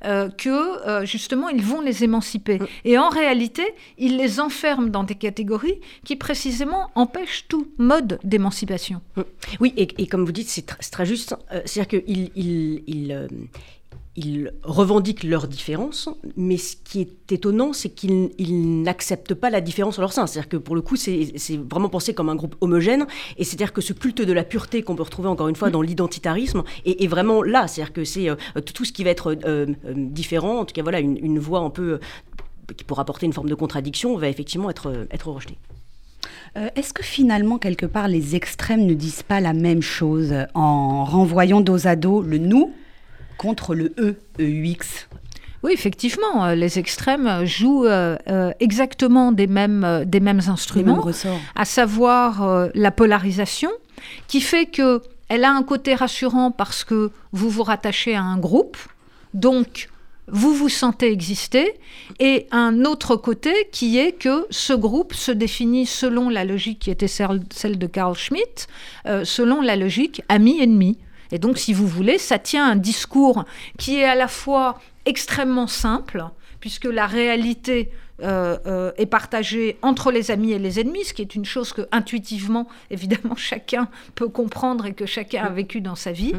euh, 0.04 0.28
que 0.30 0.86
euh, 0.88 1.04
justement 1.04 1.48
ils 1.48 1.62
vont 1.62 1.80
les 1.80 2.04
émanciper. 2.04 2.58
Mm. 2.58 2.66
Et 2.84 2.98
en 2.98 3.08
réalité, 3.08 3.62
ils 3.98 4.16
les 4.16 4.40
enferment 4.40 4.88
dans 4.88 5.04
des 5.04 5.14
catégories 5.14 5.80
qui 6.04 6.16
précisément 6.16 6.90
empêchent 6.94 7.46
tout 7.48 7.68
mode 7.78 8.18
d'émancipation. 8.24 9.00
Mm. 9.16 9.22
Oui, 9.60 9.74
et, 9.76 9.88
et, 10.02 10.06
comme 10.06 10.24
vous 10.24 10.32
dites, 10.32 10.48
c'est 10.48 10.66
tr 10.66 10.76
très 10.90 11.06
juste. 11.06 11.36
Euh, 11.52 11.60
C'est-à-dire 11.64 12.02
qu'ils 12.02 12.30
il, 12.34 12.82
il, 12.86 13.28
ils 14.20 14.52
revendiquent 14.62 15.24
leurs 15.24 15.48
différences, 15.48 16.08
mais 16.36 16.56
ce 16.56 16.76
qui 16.76 17.00
est 17.00 17.32
étonnant, 17.32 17.72
c'est 17.72 17.90
qu'ils 17.90 18.82
n'acceptent 18.82 19.34
pas 19.34 19.50
la 19.50 19.60
différence 19.60 19.98
en 19.98 20.02
leur 20.02 20.12
sein. 20.12 20.26
C'est-à-dire 20.26 20.48
que 20.48 20.56
pour 20.56 20.74
le 20.74 20.82
coup, 20.82 20.96
c'est 20.96 21.32
vraiment 21.70 21.88
pensé 21.88 22.14
comme 22.14 22.28
un 22.28 22.34
groupe 22.34 22.56
homogène, 22.60 23.06
et 23.36 23.44
c'est-à-dire 23.44 23.72
que 23.72 23.80
ce 23.80 23.92
culte 23.92 24.22
de 24.22 24.32
la 24.32 24.44
pureté 24.44 24.82
qu'on 24.82 24.96
peut 24.96 25.02
retrouver 25.02 25.28
encore 25.28 25.48
une 25.48 25.56
fois 25.56 25.70
dans 25.70 25.82
l'identitarisme 25.82 26.62
est, 26.84 27.06
vraiment 27.06 27.42
là. 27.42 27.66
C'est-à-dire 27.66 27.92
que 27.92 28.04
c'est 28.04 28.28
euh, 28.28 28.36
tout 28.74 28.84
ce 28.84 28.92
qui 28.92 29.04
va 29.04 29.10
être 29.10 29.32
euh, 29.32 29.66
euh, 29.84 29.94
différent, 29.96 30.60
en 30.60 30.64
tout 30.64 30.74
cas 30.74 30.82
voilà, 30.82 31.00
une, 31.00 31.16
une 31.16 31.38
voix 31.38 31.60
un 31.60 31.70
peu 31.70 31.98
qui 32.76 32.84
pourra 32.84 33.02
apporter 33.02 33.26
une 33.26 33.32
forme 33.32 33.48
de 33.48 33.54
contradiction, 33.54 34.16
va 34.16 34.28
effectivement 34.28 34.70
être, 34.70 35.06
être 35.10 35.28
rejetée. 35.28 35.58
Est-ce 36.76 36.92
que 36.92 37.02
finalement, 37.02 37.58
quelque 37.58 37.86
part, 37.86 38.08
les 38.08 38.34
extrêmes 38.34 38.84
ne 38.84 38.94
disent 38.94 39.22
pas 39.22 39.40
la 39.40 39.52
même 39.52 39.82
chose 39.82 40.34
en 40.54 41.04
renvoyant 41.04 41.60
dos 41.60 41.86
à 41.86 41.94
dos 41.94 42.22
le 42.22 42.38
nous 42.38 42.72
contre 43.40 43.74
le 43.74 43.94
E, 43.98 44.16
EUX 44.38 45.08
oui, 45.62 45.72
effectivement, 45.74 46.46
euh, 46.46 46.54
les 46.54 46.78
extrêmes 46.78 47.44
jouent 47.44 47.84
euh, 47.84 48.16
euh, 48.30 48.50
exactement 48.60 49.30
des 49.30 49.46
mêmes, 49.46 50.04
des 50.06 50.20
mêmes 50.20 50.40
instruments, 50.48 51.04
mêmes 51.04 51.38
à 51.54 51.66
savoir 51.66 52.42
euh, 52.42 52.68
la 52.74 52.90
polarisation, 52.90 53.70
qui 54.26 54.40
fait 54.40 54.64
que 54.64 55.02
elle 55.28 55.44
a 55.44 55.52
un 55.52 55.62
côté 55.62 55.94
rassurant 55.94 56.50
parce 56.50 56.82
que 56.82 57.10
vous 57.32 57.50
vous 57.50 57.62
rattachez 57.62 58.14
à 58.14 58.22
un 58.22 58.38
groupe, 58.38 58.78
donc 59.34 59.90
vous 60.32 60.54
vous 60.54 60.68
sentez 60.68 61.10
exister, 61.10 61.74
et 62.18 62.46
un 62.50 62.84
autre 62.84 63.16
côté 63.16 63.52
qui 63.72 63.98
est 63.98 64.12
que 64.12 64.46
ce 64.50 64.72
groupe 64.72 65.14
se 65.14 65.32
définit 65.32 65.86
selon 65.86 66.28
la 66.28 66.44
logique 66.44 66.80
qui 66.80 66.90
était 66.90 67.08
celle 67.08 67.78
de 67.78 67.86
Carl 67.86 68.14
Schmitt, 68.14 68.68
euh, 69.06 69.24
selon 69.24 69.60
la 69.60 69.76
logique 69.76 70.22
ami-ennemi. 70.28 70.98
Et 71.32 71.38
donc, 71.38 71.58
si 71.58 71.72
vous 71.72 71.86
voulez, 71.86 72.18
ça 72.18 72.38
tient 72.38 72.66
un 72.66 72.76
discours 72.76 73.44
qui 73.78 73.98
est 73.98 74.04
à 74.04 74.14
la 74.14 74.28
fois 74.28 74.78
extrêmement 75.06 75.66
simple, 75.66 76.24
puisque 76.60 76.84
la 76.84 77.06
réalité 77.06 77.90
euh, 78.22 78.58
euh, 78.66 78.92
est 78.98 79.06
partagée 79.06 79.78
entre 79.80 80.12
les 80.12 80.30
amis 80.30 80.52
et 80.52 80.58
les 80.58 80.78
ennemis, 80.78 81.04
ce 81.04 81.14
qui 81.14 81.22
est 81.22 81.34
une 81.34 81.46
chose 81.46 81.72
que 81.72 81.82
intuitivement, 81.90 82.68
évidemment, 82.90 83.34
chacun 83.34 83.88
peut 84.14 84.28
comprendre 84.28 84.84
et 84.84 84.92
que 84.92 85.06
chacun 85.06 85.44
a 85.44 85.48
vécu 85.48 85.80
dans 85.80 85.94
sa 85.94 86.12
vie. 86.12 86.34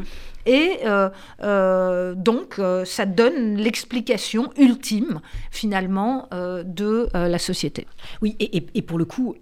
Et 0.46 0.78
euh, 0.84 2.14
donc, 2.14 2.60
ça 2.84 3.06
donne 3.06 3.56
l'explication 3.56 4.50
ultime, 4.56 5.20
finalement, 5.50 6.28
de 6.32 7.08
la 7.12 7.38
société. 7.38 7.86
Oui, 8.20 8.36
et, 8.38 8.82
pour 8.82 8.98
le 8.98 9.04
coup, 9.04 9.36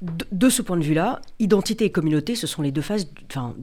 de, 0.00 0.48
ce 0.48 0.62
point 0.62 0.76
de 0.76 0.84
vue-là, 0.84 1.20
identité 1.38 1.84
et 1.84 1.90
communauté, 1.90 2.36
ce 2.36 2.46
sont 2.46 2.62
les 2.62 2.70
deux 2.70 2.82
faces 2.82 3.06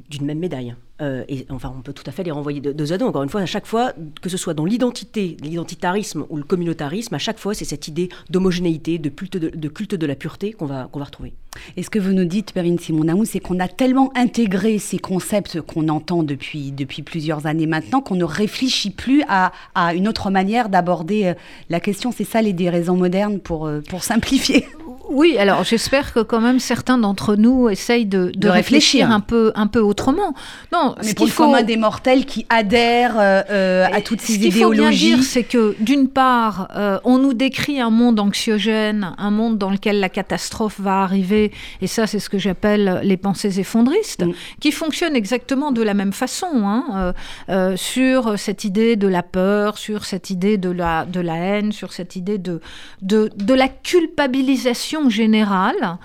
d'une 0.10 0.26
même 0.26 0.40
médaille. 0.40 0.76
Euh, 1.02 1.24
et 1.28 1.46
enfin, 1.50 1.74
on 1.78 1.82
peut 1.82 1.92
tout 1.94 2.04
à 2.06 2.12
fait 2.12 2.24
les 2.24 2.32
renvoyer 2.32 2.62
de, 2.62 2.72
de 2.72 2.86
Zadon. 2.86 3.08
Encore 3.08 3.24
une 3.24 3.30
fois, 3.30 3.42
à 3.42 3.46
chaque 3.46 3.66
fois, 3.66 3.92
que 4.22 4.30
ce 4.30 4.38
soit 4.38 4.54
dans 4.54 4.66
l'identité, 4.66 5.36
l'identitarisme 5.42 6.26
ou 6.30 6.38
le 6.38 6.44
communautarisme, 6.44 7.14
à 7.14 7.20
chaque 7.20 7.40
fois, 7.40 7.54
c'est 7.54 7.66
cette 7.66 7.88
idée 7.88 8.10
d'homogénéité, 8.30 8.98
de 8.98 9.10
culte 9.10 9.38
de, 9.38 9.50
de 9.50 9.68
culte 9.68 9.96
de 9.96 10.06
la 10.06 10.16
pureté 10.16 10.54
qu'on 10.54 10.66
va, 10.66 10.88
qu'on 10.92 11.00
va 11.00 11.06
retrouver. 11.06 11.34
Et 11.78 11.84
ce 11.84 11.90
que 11.90 12.00
vous 12.00 12.14
nous 12.14 12.26
dites, 12.26 12.54
Perrine 12.54 12.80
Simon-Naou, 12.80 13.26
c'est 13.26 13.40
qu'on 13.40 13.60
a 13.60 13.68
tellement 13.68 14.12
intégré 14.16 14.78
ces 14.80 15.00
concepts 15.00 15.62
qu'on 15.62 15.90
entend 15.90 16.24
depuis, 16.24 16.72
depuis 16.72 17.02
plusieurs 17.02 17.46
années 17.46 17.68
maintenant 17.68 18.02
qu'on 18.02 18.16
ne 18.16 18.24
réfléchit 18.24 18.90
plus 18.90 19.24
à, 19.28 19.52
à 19.74 19.94
une 19.94 20.08
autre 20.08 20.30
manière 20.30 20.70
d'aborder 20.70 21.26
euh, 21.26 21.34
la 21.70 21.80
question. 21.80 22.12
C'est 22.12 22.24
ça 22.24 22.42
les 22.42 22.54
déraisons 22.54 22.98
modernes 22.98 23.40
pour, 23.40 23.68
euh, 23.68 23.82
pour 23.82 24.04
simplifier 24.04 24.66
oui, 25.10 25.38
alors 25.38 25.64
j'espère 25.64 26.14
que 26.14 26.20
quand 26.20 26.42
même 26.42 26.60
certains 26.60 26.98
d'entre 26.98 27.36
nous 27.36 27.70
essayent 27.70 28.06
de, 28.06 28.32
de, 28.34 28.40
de 28.40 28.50
réfléchir. 28.50 29.08
réfléchir, 29.08 29.12
un 29.12 29.20
peu, 29.20 29.52
un 29.56 29.68
peu 29.68 29.80
autrement. 29.80 30.34
Non, 30.72 30.85
mais 30.98 31.10
ce 31.10 31.16
qu'il 31.16 31.32
faut 31.32 31.56
des 31.64 31.78
mortels 31.78 32.26
qui 32.26 32.46
adhèrent 32.50 33.16
euh, 33.18 33.86
à 33.92 34.02
toutes 34.02 34.22
ces 34.22 34.34
ce 34.34 34.38
idéologies. 34.40 34.52
Ce 34.52 34.60
qu'il 34.60 34.64
faut 34.64 34.72
bien 34.72 35.16
dire, 35.18 35.24
c'est 35.24 35.44
que 35.44 35.76
d'une 35.80 36.08
part, 36.08 36.68
euh, 36.76 37.00
on 37.04 37.18
nous 37.18 37.34
décrit 37.34 37.80
un 37.80 37.90
monde 37.90 38.20
anxiogène, 38.20 39.16
un 39.18 39.32
monde 39.32 39.58
dans 39.58 39.70
lequel 39.70 40.00
la 40.00 40.10
catastrophe 40.10 40.80
va 40.80 41.02
arriver, 41.02 41.52
et 41.82 41.88
ça, 41.88 42.08
c'est 42.08 42.20
ce 42.20 42.30
que 42.30 42.38
j'appelle 42.38 43.00
les 43.04 43.18
pensées 43.18 43.60
effondristes, 43.60 44.26
mm. 44.26 44.34
qui 44.60 44.72
fonctionnent 44.72 45.16
exactement 45.16 45.72
de 45.72 45.82
la 45.82 45.94
même 45.94 46.14
façon, 46.14 46.48
hein, 46.66 47.14
euh, 47.50 47.76
sur 47.78 48.38
cette 48.38 48.64
idée 48.64 48.96
de 48.96 49.08
la 49.08 49.24
peur, 49.24 49.78
sur 49.78 50.06
cette 50.06 50.30
idée 50.30 50.58
de 50.58 50.70
la, 50.70 51.06
de 51.06 51.20
la 51.20 51.36
haine, 51.36 51.72
sur 51.72 51.94
cette 51.94 52.16
idée 52.16 52.38
de, 52.38 52.62
de, 53.02 53.32
de 53.36 53.54
la 53.54 53.68
culpabilisation 53.68 55.10
générale, 55.10 55.98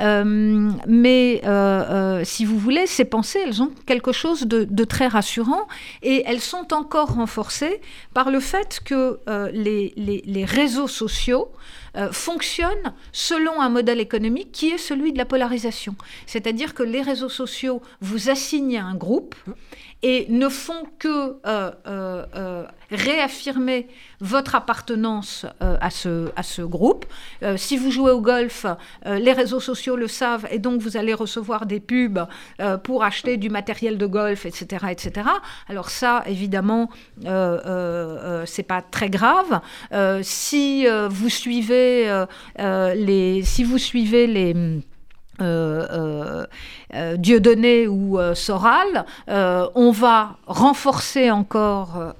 euh, 0.00 0.70
mais 0.86 1.40
euh, 1.44 1.48
euh, 1.48 2.24
si 2.24 2.44
vous 2.44 2.58
voulez, 2.58 2.86
ces 2.86 3.04
pensées, 3.04 3.40
elles 3.44 3.62
ont 3.62 3.70
quelque 3.86 4.12
chose 4.12 4.27
de, 4.34 4.84
très 4.84 5.06
rassurant 5.06 5.66
et 6.02 6.22
elles 6.26 6.40
sont 6.40 6.72
encore 6.72 7.14
renforcées 7.14 7.80
par 8.14 8.30
le 8.30 8.40
fait 8.40 8.80
que 8.84 9.20
les, 9.52 9.92
les, 9.96 10.44
réseaux 10.44 10.88
sociaux 10.88 11.50
fonctionnent 12.12 12.94
selon 13.12 13.60
un 13.60 13.68
modèle 13.68 14.00
économique 14.00 14.52
qui 14.52 14.68
est 14.68 14.78
celui 14.78 15.12
de 15.12 15.18
la 15.18 15.24
polarisation. 15.24 15.94
C'est-à-dire 16.26 16.74
que 16.74 16.82
les 16.82 17.02
réseaux 17.02 17.28
sociaux 17.28 17.82
vous 18.00 18.30
assignent 18.30 18.78
à 18.78 18.84
un 18.84 18.94
groupe 18.94 19.34
et 20.02 20.26
ne 20.28 20.48
font 20.48 20.84
que 20.98 21.08
euh, 21.08 21.72
euh, 21.86 22.24
euh, 22.36 22.64
réaffirmer 22.90 23.88
votre 24.20 24.54
appartenance 24.54 25.44
à, 25.60 25.90
ce, 25.90 26.30
à 26.36 26.42
ce 26.42 26.62
groupe. 26.62 27.04
si 27.56 27.76
vous 27.76 27.90
jouez 27.90 28.10
au 28.10 28.22
golf, 28.22 28.64
les 29.04 29.32
réseaux 29.32 29.60
sociaux 29.60 29.94
le 29.94 30.08
savent 30.08 30.48
et 30.50 30.58
donc 30.58 30.80
vous 30.80 30.96
allez 30.96 31.12
recevoir 31.12 31.66
des 31.66 31.80
pubs 31.80 32.20
pour 32.82 33.04
acheter 33.04 33.36
du 33.36 33.50
matériel 33.50 33.98
de 33.98 34.06
golf, 34.06 34.46
etc. 34.46 34.86
etc. 34.90 35.28
Alors 35.68 35.90
ça, 35.90 36.24
évidemment, 36.26 36.88
c'est 37.20 38.66
pas 38.66 38.80
très 38.80 39.10
grave. 39.10 39.60
si 40.22 40.86
vous 41.10 41.28
suivez 41.28 42.24
les... 42.58 43.42
Si 43.44 43.64
vous 43.64 43.78
suivez 43.78 44.26
les 44.26 44.80
euh, 45.40 45.86
euh, 45.90 46.46
euh, 46.94 47.16
Dieudonné 47.16 47.86
ou 47.86 48.18
euh, 48.18 48.34
Soral, 48.34 49.04
on 49.28 49.90
va 49.90 50.36
renforcer 50.46 51.30
encore 51.30 52.14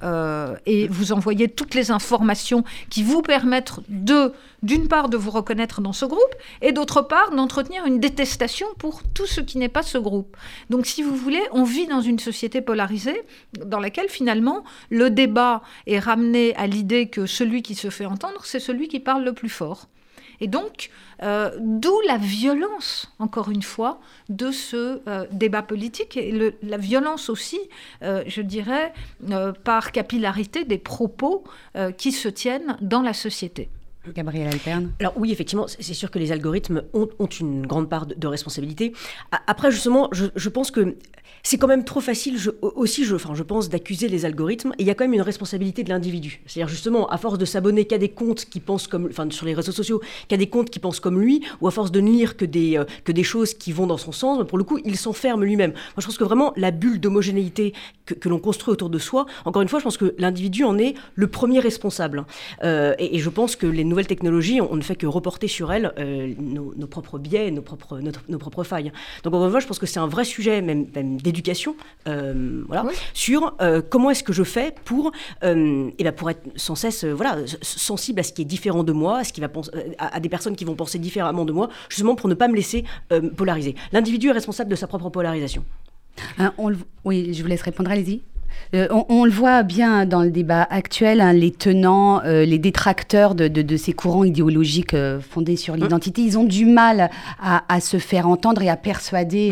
et 0.66 0.88
vous 0.88 1.12
envoyer 1.12 1.48
toutes 1.48 1.74
les 1.74 1.90
informations 1.90 2.64
qui 2.90 3.02
vous 3.02 3.22
permettent 3.22 3.72
de, 3.88 4.32
d'une 4.62 4.88
part, 4.88 5.08
de 5.08 5.16
vous 5.16 5.30
reconnaître 5.30 5.80
dans 5.80 5.92
ce 5.92 6.04
groupe 6.04 6.34
et 6.62 6.72
d'autre 6.72 7.02
part, 7.02 7.30
d'entretenir 7.30 7.86
une 7.86 8.00
détestation 8.00 8.66
pour 8.78 9.02
tout 9.14 9.26
ce 9.26 9.40
qui 9.40 9.58
n'est 9.58 9.68
pas 9.68 9.82
ce 9.82 9.98
groupe. 9.98 10.36
Donc, 10.70 10.86
si 10.86 11.02
vous 11.02 11.16
voulez, 11.16 11.42
on 11.52 11.64
vit 11.64 11.86
dans 11.86 12.00
une 12.00 12.18
société 12.18 12.60
polarisée 12.60 13.22
dans 13.64 13.80
laquelle 13.80 14.08
finalement 14.08 14.64
le 14.90 15.10
débat 15.10 15.62
est 15.86 15.98
ramené 15.98 16.54
à 16.56 16.66
l'idée 16.66 17.08
que 17.08 17.26
celui 17.26 17.62
qui 17.62 17.74
se 17.74 17.90
fait 17.90 18.06
entendre, 18.06 18.44
c'est 18.44 18.60
celui 18.60 18.88
qui 18.88 19.00
parle 19.00 19.24
le 19.24 19.32
plus 19.32 19.48
fort. 19.48 19.88
Et 20.40 20.46
donc, 20.46 20.90
euh, 21.22 21.50
d'où 21.58 22.00
la 22.06 22.16
violence, 22.16 23.12
encore 23.18 23.50
une 23.50 23.62
fois, 23.62 24.00
de 24.28 24.50
ce 24.50 25.00
euh, 25.08 25.26
débat 25.32 25.62
politique 25.62 26.16
et 26.16 26.54
la 26.62 26.76
violence 26.76 27.28
aussi, 27.28 27.60
euh, 28.02 28.22
je 28.26 28.42
dirais, 28.42 28.92
par 29.64 29.92
capillarité 29.92 30.64
des 30.64 30.78
propos 30.78 31.44
qui 31.96 32.12
se 32.12 32.28
tiennent 32.28 32.76
dans 32.80 33.02
la 33.02 33.12
société. 33.12 33.68
Gabriel 34.14 34.48
Alperne 34.48 34.92
Alors 35.00 35.14
oui, 35.16 35.32
effectivement, 35.32 35.66
c'est 35.68 35.94
sûr 35.94 36.10
que 36.10 36.18
les 36.18 36.32
algorithmes 36.32 36.82
ont, 36.92 37.08
une 37.40 37.66
grande 37.66 37.88
part 37.88 38.06
de, 38.06 38.26
responsabilité. 38.26 38.92
Après, 39.46 39.70
justement, 39.70 40.10
je 40.12 40.48
pense 40.48 40.70
que 40.70 40.96
c'est 41.42 41.58
quand 41.58 41.66
même 41.66 41.84
trop 41.84 42.00
facile 42.00 42.36
aussi, 42.62 43.04
je, 43.04 43.14
enfin, 43.14 43.34
je 43.34 43.42
pense, 43.42 43.68
d'accuser 43.68 44.08
les 44.08 44.24
algorithmes. 44.24 44.72
Et 44.78 44.82
il 44.82 44.86
y 44.86 44.90
a 44.90 44.94
quand 44.94 45.04
même 45.04 45.14
une 45.14 45.22
responsabilité 45.22 45.84
de 45.84 45.88
l'individu. 45.88 46.42
C'est-à-dire 46.46 46.68
justement, 46.68 47.08
à 47.08 47.18
force 47.18 47.38
de 47.38 47.44
s'abonner 47.44 47.84
qu'à 47.84 47.98
des 47.98 48.08
comptes 48.08 48.44
qui 48.44 48.60
pensent 48.60 48.86
comme, 48.86 49.06
enfin, 49.06 49.28
sur 49.30 49.46
les 49.46 49.54
réseaux 49.54 49.72
sociaux, 49.72 50.00
qu'à 50.28 50.36
des 50.36 50.48
comptes 50.48 50.70
qui 50.70 50.78
pensent 50.78 51.00
comme 51.00 51.20
lui, 51.20 51.42
ou 51.60 51.68
à 51.68 51.70
force 51.70 51.90
de 51.90 52.00
ne 52.00 52.10
lire 52.10 52.36
que 52.36 52.44
des, 52.44 52.76
euh, 52.76 52.84
que 53.04 53.12
des 53.12 53.22
choses 53.22 53.54
qui 53.54 53.72
vont 53.72 53.86
dans 53.86 53.96
son 53.96 54.12
sens, 54.12 54.46
pour 54.46 54.58
le 54.58 54.64
coup, 54.64 54.78
il 54.84 54.96
s'enferme 54.96 55.44
lui-même. 55.44 55.70
Moi, 55.70 55.98
je 55.98 56.06
pense 56.06 56.18
que 56.18 56.24
vraiment, 56.24 56.52
la 56.56 56.70
bulle 56.70 57.00
d'homogénéité 57.00 57.72
que, 58.04 58.28
l'on 58.28 58.38
construit 58.38 58.72
autour 58.72 58.90
de 58.90 58.98
soi, 58.98 59.26
encore 59.44 59.62
une 59.62 59.68
fois, 59.68 59.78
je 59.78 59.84
pense 59.84 59.96
que 59.96 60.14
l'individu 60.18 60.64
en 60.64 60.78
est 60.78 60.94
le 61.14 61.26
premier 61.28 61.60
responsable. 61.60 62.24
Euh, 62.62 62.94
et, 62.98 63.18
je 63.18 63.30
pense 63.30 63.56
que 63.56 63.66
les 63.66 63.84
nouvelles 63.84 63.97
technologies, 64.06 64.60
on, 64.60 64.76
ne 64.76 64.82
fait 64.82 64.96
que 64.96 65.06
reporter 65.06 65.48
sur 65.48 65.72
elles 65.72 65.92
euh, 65.98 66.34
nos, 66.38 66.86
propres 66.86 67.18
biais, 67.18 67.50
nos 67.50 67.62
propres, 67.62 68.00
nos 68.28 68.38
propres 68.38 68.64
failles. 68.64 68.92
Donc, 69.24 69.34
une 69.34 69.50
fois, 69.50 69.60
je 69.60 69.66
pense 69.66 69.78
que 69.78 69.86
c'est 69.86 69.98
un 69.98 70.06
vrai 70.06 70.24
sujet, 70.24 70.62
même, 70.62 70.86
même 70.94 71.20
d'éducation, 71.20 71.76
euh, 72.06 72.62
voilà, 72.66 72.84
sur 73.14 73.54
euh, 73.60 73.82
comment 73.88 74.10
est-ce 74.10 74.22
que 74.22 74.32
je 74.32 74.42
fais 74.42 74.74
pour, 74.84 75.12
eh 75.42 75.92
ben 75.98 76.12
pour 76.12 76.30
être 76.30 76.42
sans 76.56 76.74
cesse 76.74 77.04
voilà, 77.04 77.38
sensible 77.62 78.20
à 78.20 78.22
ce 78.22 78.32
qui 78.32 78.42
est 78.42 78.46
différent 78.46 78.84
de 78.84 78.92
moi, 78.92 79.18
à, 79.18 79.24
ce 79.24 79.32
qui 79.32 79.40
va 79.40 79.48
penser, 79.48 79.70
à, 79.98 80.20
des 80.20 80.28
personnes 80.28 80.56
qui 80.56 80.64
vont 80.64 80.74
penser 80.74 80.98
différemment 80.98 81.44
de 81.44 81.52
moi, 81.52 81.68
justement 81.88 82.14
pour 82.14 82.28
ne 82.28 82.34
pas 82.34 82.48
me 82.48 82.54
laisser 82.54 82.84
polariser. 83.36 83.74
L'individu 83.92 84.28
est 84.28 84.32
responsable 84.32 84.70
de 84.70 84.76
sa 84.76 84.86
propre 84.86 85.10
polarisation. 85.10 85.64
Hein, 86.38 86.52
oui, 87.04 87.32
je 87.32 87.42
vous 87.42 87.48
laisse 87.48 87.62
répondre, 87.62 87.90
allez-y. 87.90 88.22
Euh, 88.74 88.86
on, 88.90 89.24
le 89.24 89.30
voit 89.30 89.62
bien 89.62 90.04
dans 90.04 90.22
le 90.22 90.30
débat 90.30 90.66
actuel, 90.68 91.20
hein, 91.20 91.32
les 91.32 91.50
tenants, 91.50 92.22
euh, 92.24 92.44
les 92.44 92.58
détracteurs 92.58 93.34
de, 93.34 93.76
ces 93.76 93.92
courants 93.92 94.24
idéologiques 94.24 94.94
euh, 94.94 95.20
fondés 95.20 95.56
sur 95.56 95.74
mmh. 95.74 95.80
l'identité, 95.80 96.22
ils 96.22 96.38
ont 96.38 96.44
du 96.44 96.66
mal 96.66 97.10
à, 97.40 97.80
se 97.80 97.98
faire 97.98 98.28
entendre 98.28 98.62
et 98.62 98.68
à 98.68 98.76
persuader 98.76 99.50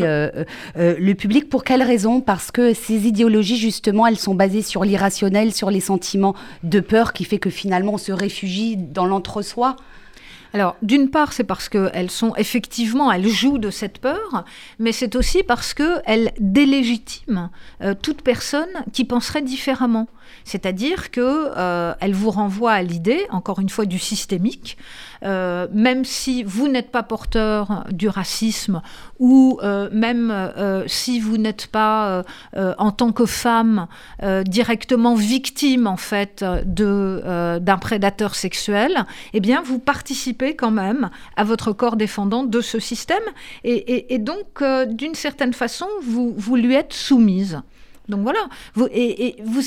le 0.75 1.13
public. 1.13 1.49
Pour 1.49 1.63
quelle 1.63 1.81
raison? 1.81 2.21
Parce 2.21 2.51
que 2.51 2.73
ces 2.73 3.07
idéologies, 3.07 3.57
justement, 3.57 4.05
elles 4.05 4.17
sont 4.17 4.35
basées 4.35 4.61
sur 4.61 4.83
l'irrationnel, 4.83 5.53
sur 5.53 5.71
les 5.71 5.79
sentiments 5.79 6.35
de 6.63 6.79
peur 6.79 7.13
qui 7.13 7.23
fait 7.23 7.39
que 7.39 7.49
finalement 7.49 7.93
on 7.93 7.97
se 7.97 8.11
réfugie 8.11 8.77
dans 8.77 9.05
l'entre-soi? 9.05 9.77
Alors, 10.57 10.75
d'une 10.81 11.11
part, 11.11 11.33
c'est 11.33 11.43
parce 11.43 11.69
qu'elles 11.69 12.09
sont 12.09 12.33
effectivement, 12.35 13.11
elles 13.11 13.27
jouent 13.27 13.59
de 13.59 13.69
cette 13.69 13.99
peur, 13.99 14.43
mais 14.79 14.91
c'est 14.91 15.15
aussi 15.15 15.43
parce 15.43 15.75
qu'elles 15.75 16.31
délégitiment 16.39 17.51
euh, 17.83 17.93
toute 17.93 18.23
personne 18.23 18.67
qui 18.91 19.05
penserait 19.05 19.43
différemment. 19.43 20.07
C'est-à-dire 20.45 21.11
qu'elle 21.11 21.23
euh, 21.25 21.93
vous 22.11 22.31
renvoie 22.31 22.73
à 22.73 22.81
l'idée, 22.81 23.25
encore 23.29 23.59
une 23.59 23.69
fois, 23.69 23.85
du 23.85 23.99
systémique, 23.99 24.77
euh, 25.23 25.67
même 25.71 26.05
si 26.05 26.43
vous 26.43 26.67
n'êtes 26.67 26.91
pas 26.91 27.03
porteur 27.03 27.85
du 27.91 28.07
racisme 28.07 28.81
ou 29.19 29.59
euh, 29.63 29.89
même 29.91 30.31
euh, 30.31 30.83
si 30.87 31.19
vous 31.19 31.37
n'êtes 31.37 31.67
pas 31.67 32.23
en 32.55 32.91
tant 32.91 33.11
que 33.11 33.25
femme 33.25 33.87
directement 34.45 35.15
victime 35.15 35.87
en 35.87 35.97
fait 35.97 36.43
d'un 36.65 37.77
prédateur 37.79 38.35
sexuel, 38.35 39.05
eh 39.33 39.39
bien 39.39 39.61
vous 39.61 39.79
participez 39.79 40.55
quand 40.55 40.71
même 40.71 41.09
à 41.35 41.43
votre 41.43 41.71
corps 41.71 41.95
défendant 41.95 42.43
de 42.43 42.61
ce 42.61 42.79
système 42.79 43.23
et, 43.63 44.17
donc 44.19 44.63
d'une 44.89 45.15
certaine 45.15 45.53
façon 45.53 45.87
vous, 46.03 46.33
vous 46.37 46.55
lui 46.55 46.75
êtes 46.75 46.93
soumise. 46.93 47.61
Donc 48.09 48.21
voilà, 48.21 48.47
vous, 48.73 48.87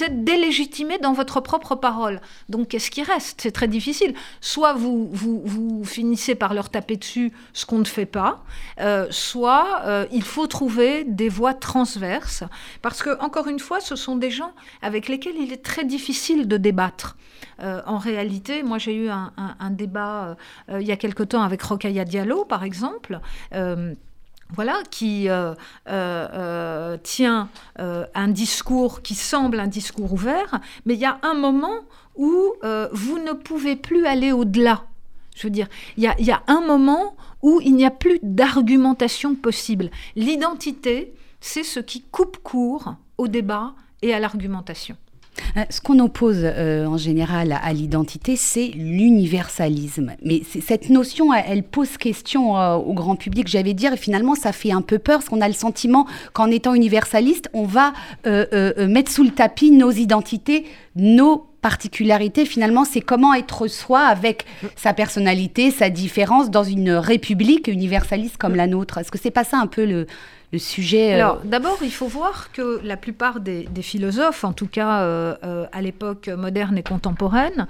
êtes 0.02 0.24
délégitimé 0.24 0.98
dans 0.98 1.12
votre 1.12 1.40
propre 1.40 1.74
parole. 1.74 2.20
Donc 2.48 2.68
qu'est-ce 2.68 2.90
qui 2.90 3.02
reste? 3.02 3.40
C'est 3.42 3.50
très 3.50 3.68
difficile. 3.68 4.14
Soit 4.40 4.72
vous, 4.72 5.10
vous, 5.12 5.84
finissez 5.84 6.34
par 6.34 6.54
leur 6.54 6.70
taper 6.70 6.96
dessus, 6.96 7.32
ce 7.52 7.66
qu'on 7.66 7.78
ne 7.78 7.84
fait 7.84 8.06
pas, 8.06 8.42
euh, 8.80 9.06
soit 9.10 9.82
euh, 9.84 10.06
il 10.12 10.22
faut 10.22 10.46
trouver 10.46 11.04
des 11.04 11.28
voies 11.28 11.54
transverses, 11.54 12.44
parce 12.82 13.02
que, 13.02 13.18
encore 13.20 13.48
une 13.48 13.58
fois, 13.58 13.80
ce 13.80 13.96
sont 13.96 14.16
des 14.16 14.30
gens 14.30 14.52
avec 14.82 15.08
lesquels 15.08 15.36
il 15.36 15.52
est 15.52 15.62
très 15.62 15.84
difficile 15.84 16.48
de 16.48 16.56
débattre. 16.56 17.16
Euh, 17.62 17.82
en 17.86 17.98
réalité, 17.98 18.62
moi 18.62 18.78
j'ai 18.78 18.94
eu 18.94 19.08
un, 19.10 19.30
débat 19.70 20.36
il 20.68 20.86
y 20.86 20.92
a 20.92 20.96
quelque 20.96 21.22
temps 21.22 21.42
avec 21.42 21.62
Rokhaya 21.62 22.04
Diallo, 22.04 22.44
par 22.44 22.64
exemple 22.64 23.20
voilà, 24.54 24.82
qui 24.90 25.28
euh, 25.28 25.54
euh, 25.88 26.28
euh, 26.32 26.96
tient 27.02 27.48
un 27.78 28.28
discours 28.28 29.02
qui 29.02 29.14
semble 29.14 29.60
un 29.60 29.66
discours 29.66 30.12
ouvert, 30.12 30.60
mais 30.86 30.94
il 30.94 31.00
y 31.00 31.06
a 31.06 31.18
un 31.22 31.34
moment 31.34 31.80
où 32.16 32.54
vous 32.92 33.18
ne 33.18 33.32
pouvez 33.32 33.76
plus 33.76 34.06
aller 34.06 34.32
au-delà. 34.32 34.84
Je 35.34 35.46
veux 35.46 35.50
dire, 35.50 35.68
il 35.96 36.02
y 36.04 36.30
a, 36.30 36.42
un 36.48 36.60
moment 36.60 37.16
où 37.42 37.60
il 37.62 37.74
n'y 37.74 37.86
a 37.86 37.90
plus 37.90 38.18
d'argumentation 38.22 39.34
possible. 39.34 39.90
L'identité, 40.16 41.14
c'est 41.40 41.62
ce 41.62 41.80
qui 41.80 42.02
coupe 42.02 42.38
court 42.42 42.94
au 43.16 43.28
débat 43.28 43.74
et 44.02 44.12
à 44.12 44.18
l'argumentation. 44.18 44.96
Euh, 45.56 45.62
ce 45.70 45.80
qu'on 45.80 45.98
oppose 45.98 46.40
euh, 46.42 46.86
en 46.86 46.96
général 46.96 47.58
à, 47.60 47.72
l'identité, 47.72 48.36
c'est 48.36 48.68
l'universalisme. 48.74 50.12
Mais 50.22 50.42
cette 50.44 50.90
notion, 50.90 51.32
elle, 51.32 51.62
pose 51.62 51.96
question 51.96 52.56
euh, 52.56 52.76
au 52.76 52.94
grand 52.94 53.16
public, 53.16 53.48
j'avais 53.48 53.74
dire, 53.74 53.92
et 53.92 53.96
finalement, 53.96 54.34
ça 54.34 54.52
fait 54.52 54.72
un 54.72 54.82
peu 54.82 54.98
peur, 54.98 55.18
parce 55.18 55.28
qu'on 55.28 55.40
a 55.40 55.48
le 55.48 55.54
sentiment 55.54 56.06
qu'en 56.32 56.50
étant 56.50 56.74
universaliste, 56.74 57.48
on 57.52 57.64
va 57.64 57.92
mettre 58.24 59.10
sous 59.10 59.24
le 59.24 59.30
tapis 59.30 59.70
nos 59.70 59.90
identités, 59.90 60.64
nos 60.96 61.49
particularités. 61.60 62.44
Finalement, 62.44 62.84
c'est 62.84 63.00
comment 63.00 63.34
être 63.34 63.68
soi 63.68 64.00
avec 64.00 64.46
sa 64.76 64.92
personnalité, 64.92 65.70
sa 65.70 65.90
différence 65.90 66.50
dans 66.50 66.64
une 66.64 66.92
république 66.92 67.68
universaliste 67.68 68.36
comme 68.36 68.54
la 68.54 68.66
nôtre. 68.66 68.98
Est-ce 68.98 69.10
que 69.10 69.18
c'est 69.18 69.30
pas 69.30 69.44
ça 69.44 69.58
un 69.58 69.66
peu 69.66 69.84
le 69.84 70.06
le 70.52 70.58
sujet. 70.58 71.12
Euh, 71.12 71.16
Alors, 71.16 71.40
d'abord, 71.44 71.78
il 71.82 71.92
faut 71.92 72.06
voir 72.06 72.50
que 72.52 72.80
la 72.82 72.96
plupart 72.96 73.40
des, 73.40 73.66
philosophes, 73.82 74.44
en 74.44 74.52
tout 74.52 74.66
cas 74.66 75.00
euh, 75.00 75.34
euh, 75.44 75.66
à 75.72 75.80
l'époque 75.80 76.28
moderne 76.28 76.76
et 76.78 76.82
contemporaine, 76.82 77.66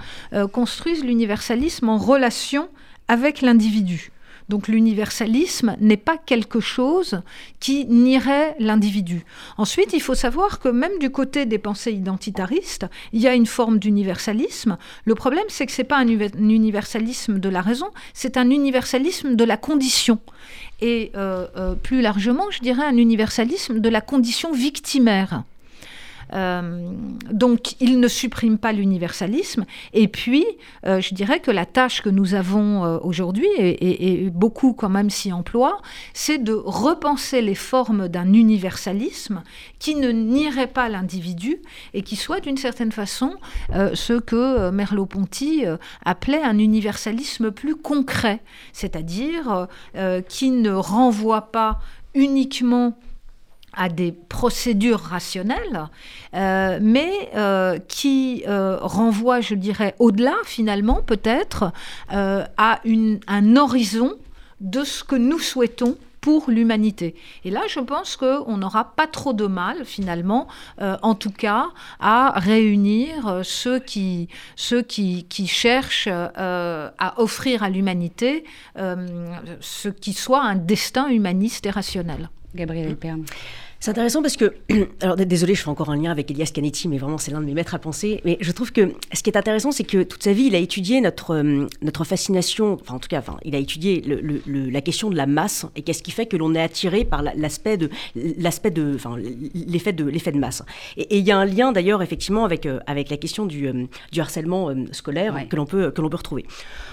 construisent 0.53 1.05
l'universalisme 1.05 1.89
en 1.89 1.99
relation 1.99 2.69
avec 3.09 3.43
l'individu. 3.43 4.13
Donc 4.51 4.67
l'universalisme 4.67 5.77
n'est 5.81 5.97
pas 5.97 6.19
quelque 6.19 6.59
chose 6.59 7.23
qui 7.61 7.87
nierait 7.87 8.57
l'individu. 8.59 9.25
Ensuite, 9.59 9.93
il 9.93 10.03
faut 10.03 10.17
savoir 10.17 10.59
que 10.59 10.69
même 10.69 10.99
du 10.99 11.11
côté 11.11 11.47
des 11.47 11.59
pensées 11.59 11.93
identitaristes, 11.93 12.87
il 13.13 13.21
y 13.21 13.29
a 13.29 13.35
une 13.35 13.47
forme 13.47 13.79
d'universalisme. 13.79 14.77
Le 15.05 15.15
problème, 15.15 15.45
c'est 15.47 15.67
que 15.67 15.73
ce 15.73 15.83
n'est 15.83 15.89
pas 15.89 15.99
un 15.99 16.09
universalisme 16.09 17.39
de 17.39 17.49
la 17.49 17.61
raison, 17.61 17.91
c'est 18.13 18.37
un 18.37 18.51
universalisme 18.51 19.37
de 19.37 19.45
la 19.45 19.57
condition 19.57 20.19
et 20.81 21.13
euh, 21.15 21.47
euh, 21.57 21.77
plus 21.77 22.01
largement, 22.01 22.51
je 22.51 22.59
dirais, 22.59 22.85
un 22.85 22.97
universalisme 22.97 23.79
de 23.79 23.89
la 23.89 24.01
condition 24.01 24.53
victimaire. 24.53 25.45
Euh, 26.33 26.93
donc, 27.31 27.81
il 27.81 28.01
ne 28.01 28.09
supprime 28.09 28.59
pas 28.59 28.73
l'universalisme. 28.73 29.65
Et 29.93 30.09
puis, 30.09 30.45
euh, 30.87 31.01
je 31.01 31.15
dirais 31.15 31.41
que 31.41 31.51
la 31.51 31.67
tâche 31.67 32.03
que 32.03 32.09
nous 32.09 32.35
avons 32.35 32.85
euh, 32.85 32.99
aujourd'hui, 33.03 33.49
et, 33.59 34.31
beaucoup 34.31 34.73
quand 34.73 34.89
même 34.89 35.11
s'y 35.11 35.33
emploient, 35.33 35.81
c'est 36.15 36.39
de 36.39 36.53
repenser 36.53 37.43
les 37.43 37.55
formes 37.55 38.09
d'un 38.09 38.33
universalisme 38.33 39.43
qui 39.79 39.95
ne 39.95 40.11
nierait 40.11 40.67
pas 40.67 40.89
l'individu 40.89 41.59
et 41.95 42.03
qui 42.03 42.17
soit 42.17 42.41
d'une 42.41 42.57
certaine 42.57 42.93
façon 42.93 43.35
ce 43.73 44.19
que 44.19 44.71
Merleau-Ponty 44.71 45.65
appelait 46.05 46.43
un 46.43 46.59
universalisme 46.59 47.51
plus 47.51 47.77
concret, 47.77 48.41
c'est-à-dire 48.73 49.69
qui 50.29 50.51
ne 50.51 50.73
renvoie 50.73 51.53
pas 51.53 51.81
uniquement 52.15 52.99
à 53.73 53.89
des 53.89 54.13
procédures 54.13 55.01
rationnelles, 55.01 55.89
euh, 56.35 56.79
mais 56.81 57.31
euh, 57.35 57.79
qui 57.89 58.45
euh, 58.47 58.79
renvoient, 58.81 59.41
je 59.41 59.55
dirais, 59.55 59.95
au-delà 59.99 60.35
finalement 60.45 61.03
peut-être 61.03 61.73
à 62.09 62.81
une, 62.85 63.21
un 63.27 63.57
horizon 63.57 64.15
de 64.61 64.85
ce 64.85 65.05
que 65.05 65.17
nous 65.17 65.39
souhaitons 65.39 65.97
pour 66.21 66.51
l'humanité. 66.51 67.15
Et 67.45 67.51
là, 67.51 67.63
je 67.67 67.81
pense 67.81 68.17
qu'on 68.17 68.59
n'aura 68.59 68.93
pas 68.95 69.07
trop 69.07 69.33
de 69.33 69.47
mal, 69.47 69.87
finalement, 69.87 70.49
en 70.79 71.15
tout 71.15 71.31
cas, 71.31 71.69
à 71.99 72.39
réunir 72.39 73.41
ceux 73.43 73.79
qui 73.79 74.29
cherchent 75.47 76.09
à 76.09 77.15
offrir 77.17 77.63
à 77.63 77.71
l'humanité 77.71 78.45
ce 78.77 79.89
qui 79.89 80.13
soit 80.13 80.43
un 80.43 80.57
destin 80.57 81.09
humaniste 81.09 81.65
et 81.65 81.71
rationnel. 81.71 82.29
Gabriel 82.55 82.97
Perrin. 82.97 83.21
C'est 83.83 83.93
intéressant 83.93 84.21
parce 84.21 84.37
que, 84.37 84.53
alors 85.01 85.17
désolé, 85.17 85.55
je 85.55 85.63
fais 85.63 85.71
encore 85.71 85.89
un 85.89 85.97
lien 85.97 86.11
avec 86.11 86.31
Elias 86.31 86.51
Canetti, 86.55 86.87
mais 86.87 86.99
vraiment 86.99 87.17
c'est 87.17 87.31
l'un 87.31 87.41
de 87.41 87.47
mes 87.47 87.55
maîtres 87.55 87.75
à 87.75 87.79
penser. 87.79 88.21
Mais 88.27 88.37
je 88.41 88.53
trouve 88.53 88.73
que 88.73 88.93
ce 89.15 89.23
qui 89.23 89.31
est 89.31 89.39
intéressant, 89.39 89.73
c'est 89.73 89.85
que 89.85 90.03
toute 90.03 90.23
sa 90.23 90.35
vie, 90.35 90.45
il 90.45 90.55
a 90.55 90.59
étudié 90.59 91.01
notre, 91.01 91.35
euh, 91.35 91.67
notre 91.81 92.05
fascination, 92.05 92.75
enfin 92.75 92.97
en 92.97 92.99
tout 92.99 93.09
cas, 93.09 93.21
enfin, 93.21 93.39
il 93.43 93.55
a 93.55 93.59
étudié 93.59 94.03
le, 94.03 94.43
la 94.69 94.81
question 94.83 95.09
de 95.09 95.17
la 95.17 95.25
masse 95.25 95.65
et 95.77 95.83
qu'est-ce 95.83 96.03
qui 96.03 96.11
fait 96.11 96.27
que 96.27 96.37
l'on 96.37 96.55
est 96.55 96.61
attiré 96.61 97.07
par 97.07 97.23
l'aspect 97.23 97.79
de, 97.79 97.89
l'aspect 98.15 98.71
de, 98.71 98.93
enfin 98.95 99.17
l'effet 99.55 99.95
de 99.95 100.05
l'effet 100.05 100.33
de 100.33 100.39
masse. 100.39 100.63
Et, 100.99 101.17
il 101.17 101.27
y 101.27 101.31
a 101.31 101.39
un 101.39 101.47
lien 101.47 101.73
d'ailleurs 101.73 102.03
effectivement 102.03 102.45
avec 102.45 102.67
euh, 102.67 102.81
avec 102.87 103.09
la 103.09 103.17
question 103.17 103.47
du, 103.47 103.67
euh, 103.67 103.87
du 104.13 104.21
harcèlement 104.21 104.75
scolaire 104.93 105.49
que 105.49 105.57
l'on 105.57 105.65
peut 105.65 105.91
que 105.91 106.03
l'on 106.03 106.11
peut 106.11 106.19
retrouver. 106.19 106.45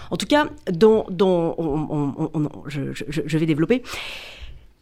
En 0.09 0.15
tout 0.15 0.25
cas, 0.25 0.47
dans, 0.71 1.05
dans 1.09 1.55
je, 2.67 2.93
je, 2.93 3.21
je 3.25 3.37
vais 3.37 3.45
développer. 3.45 3.83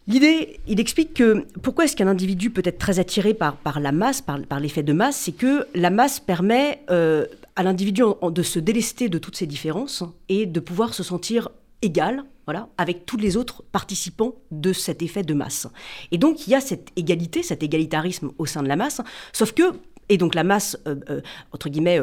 L'idée, 0.08 0.60
il 0.68 0.78
explique 0.78 1.14
que 1.14 1.46
pourquoi 1.62 1.84
est-ce 1.84 1.96
qu'un 1.96 2.06
individu 2.06 2.50
peut 2.50 2.62
être 2.64 2.78
très 2.78 3.00
attiré 3.00 3.34
par, 3.34 3.80
la 3.80 3.90
masse, 3.90 4.22
par, 4.22 4.40
par 4.42 4.60
l'effet 4.60 4.84
de 4.84 4.92
masse, 4.92 5.16
c'est 5.16 5.32
que 5.32 5.66
la 5.74 5.90
masse 5.90 6.20
permet 6.20 6.80
euh, 6.90 7.26
à 7.56 7.64
l'individu 7.64 8.02
de 8.22 8.42
se 8.42 8.60
délester 8.60 9.08
de 9.08 9.18
toutes 9.18 9.36
ses 9.36 9.46
différences 9.46 10.04
et 10.28 10.46
de 10.46 10.60
pouvoir 10.60 10.94
se 10.94 11.02
sentir 11.02 11.48
égal, 11.82 12.24
voilà, 12.44 12.68
avec 12.78 13.04
tous 13.04 13.16
les 13.16 13.36
autres 13.36 13.64
participants 13.72 14.36
de 14.52 14.72
cet 14.72 15.02
effet 15.02 15.24
de 15.24 15.34
masse. 15.34 15.66
Et 16.12 16.18
donc 16.18 16.46
il 16.46 16.50
y 16.50 16.54
a 16.54 16.60
cette 16.60 16.90
égalité, 16.94 17.42
cet 17.42 17.64
égalitarisme 17.64 18.30
au 18.38 18.46
sein 18.46 18.62
de 18.62 18.68
la 18.68 18.76
masse, 18.76 19.00
sauf 19.32 19.52
que, 19.52 19.72
et 20.08 20.18
donc 20.18 20.36
la 20.36 20.44
masse, 20.44 20.78
euh, 20.86 20.94
euh, 21.10 21.20
entre 21.50 21.68
guillemets, 21.68 22.00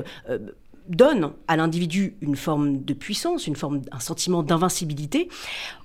donne 0.89 1.31
à 1.47 1.55
l'individu 1.55 2.17
une 2.19 2.35
forme 2.35 2.83
de 2.83 2.93
puissance, 2.93 3.47
une 3.47 3.55
forme, 3.55 3.81
un 3.93 4.01
sentiment 4.01 4.43
d'invincibilité, 4.43 5.29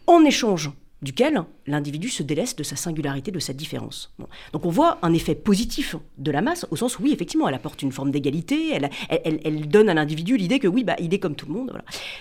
en 0.09 0.25
échange 0.25 0.73
duquel 1.03 1.45
l'individu 1.67 2.09
se 2.09 2.23
déleste 2.23 2.59
de 2.59 2.65
sa 2.65 2.77
singularité, 2.77 3.31
de 3.31 3.39
sa 3.39 3.53
différence. 3.53 4.15
Donc 4.53 4.67
on 4.67 4.71
voit 4.71 4.99
un 5.03 5.13
effet 5.13 5.35
positif 5.35 5.97
de 6.19 6.31
la 6.31 6.43
masse, 6.43 6.67
au 6.71 6.77
sens 6.77 6.99
où 6.99 7.03
oui, 7.03 7.13
effectivement, 7.13 7.49
elle 7.49 7.55
apporte 7.55 7.83
une 7.83 7.93
forme 7.93 8.11
d'égalité, 8.11 8.79
elle, 9.09 9.69
donne 9.69 9.89
à 9.89 9.95
l'individu 9.95 10.37
l'idée 10.37 10.59
que 10.59 10.69
oui, 10.69 10.85
bah, 10.85 10.97
il 10.99 11.15
est 11.15 11.19
comme 11.19 11.37
tout 11.37 11.47
le 11.47 11.53
monde. 11.53 11.73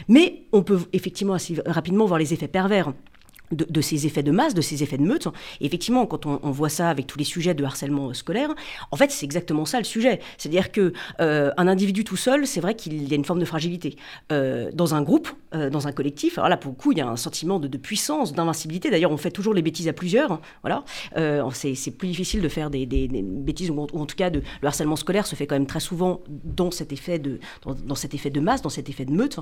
Mais 0.07 0.43
on 0.51 0.61
peut 0.61 0.81
effectivement 0.93 1.33
assez 1.33 1.55
rapidement 1.65 2.05
voir 2.05 2.19
les 2.19 2.33
effets 2.33 2.47
pervers 2.47 2.93
de, 3.51 3.81
ces 3.81 4.05
effets 4.05 4.23
de 4.23 4.31
masse, 4.31 4.53
de 4.53 4.61
ces 4.61 4.83
effets 4.83 4.97
de 4.97 5.03
meute. 5.03 5.27
Effectivement, 5.61 6.05
quand 6.05 6.25
on, 6.25 6.51
voit 6.51 6.69
ça 6.69 6.89
avec 6.89 7.07
tous 7.07 7.17
les 7.17 7.25
sujets 7.25 7.53
de 7.53 7.63
harcèlement 7.63 8.13
scolaire, 8.13 8.53
en 8.91 8.97
fait, 8.97 9.11
c'est 9.11 9.25
exactement 9.25 9.65
ça 9.65 9.77
le 9.77 9.83
sujet. 9.83 10.19
C'est-à-dire 10.37 10.71
que 10.71 10.93
euh, 11.21 11.51
un 11.57 11.67
individu 11.67 12.03
tout 12.03 12.17
seul, 12.17 12.47
c'est 12.47 12.61
vrai 12.61 12.75
qu'il 12.75 13.07
y 13.07 13.13
a 13.13 13.15
une 13.15 13.25
forme 13.25 13.39
de 13.39 13.45
fragilité. 13.45 13.95
Euh, 14.31 14.69
dans 14.73 14.95
un 14.95 15.01
groupe, 15.01 15.29
euh, 15.55 15.69
dans 15.69 15.87
un 15.87 15.91
collectif, 15.91 16.37
alors 16.37 16.49
là, 16.49 16.57
pour 16.57 16.71
le 16.71 16.77
coup, 16.77 16.91
il 16.91 16.97
y 16.97 17.01
a 17.01 17.07
un 17.07 17.15
sentiment 17.15 17.59
de, 17.59 17.77
puissance, 17.77 18.33
d'invincibilité. 18.33 18.89
D'ailleurs, 18.89 19.11
on 19.11 19.17
fait 19.17 19.31
toujours 19.31 19.53
les 19.53 19.61
bêtises 19.61 19.87
à 19.87 19.93
plusieurs. 19.93 20.31
Hein, 20.31 20.41
voilà. 20.61 20.83
c'est 21.53 21.91
plus 21.91 22.07
difficile 22.07 22.41
de 22.41 22.49
faire 22.49 22.69
des, 22.69 22.85
bêtises, 22.85 23.69
ou 23.69 23.79
en, 23.79 24.05
tout 24.05 24.15
cas, 24.15 24.29
de, 24.29 24.41
le 24.61 24.67
harcèlement 24.67 24.95
scolaire 24.95 25.25
se 25.25 25.35
fait 25.35 25.47
quand 25.47 25.55
même 25.55 25.67
très 25.67 25.79
souvent 25.79 26.21
dans 26.27 26.71
cet 26.71 26.91
effet 26.91 27.19
de, 27.19 27.39
dans 27.85 27.95
cet 27.95 28.13
effet 28.13 28.29
de 28.29 28.39
masse, 28.39 28.61
dans 28.61 28.69
cet 28.69 28.89
effet 28.89 29.05
de 29.05 29.11
meute. 29.11 29.39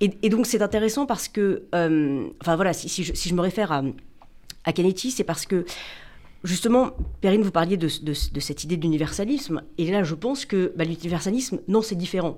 Et, 0.00 0.28
donc 0.28 0.46
c'est 0.46 0.60
intéressant 0.60 1.06
parce 1.06 1.28
que, 1.28 1.62
euh, 1.74 2.28
enfin 2.42 2.54
voilà, 2.56 2.72
si, 2.74 3.02
je, 3.02 3.34
me 3.34 3.40
réfère 3.40 3.72
à, 3.72 3.82
à 4.64 4.72
Canetti, 4.72 5.10
c'est 5.10 5.24
parce 5.24 5.46
que 5.46 5.64
justement, 6.44 6.90
Perrine, 7.20 7.42
vous 7.42 7.50
parliez 7.50 7.76
de, 7.76 7.88
cette 7.88 8.64
idée 8.64 8.76
d'universalisme, 8.76 9.62
et 9.78 9.90
là 9.90 10.02
je 10.02 10.14
pense 10.14 10.44
que 10.44 10.72
bah, 10.76 10.84
l'universalisme, 10.84 11.60
non, 11.68 11.80
c'est 11.80 11.94
différent. 11.94 12.36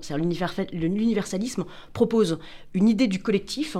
L'universalisme 0.72 1.64
propose 1.92 2.38
une 2.74 2.88
idée 2.88 3.08
du 3.08 3.20
collectif 3.20 3.76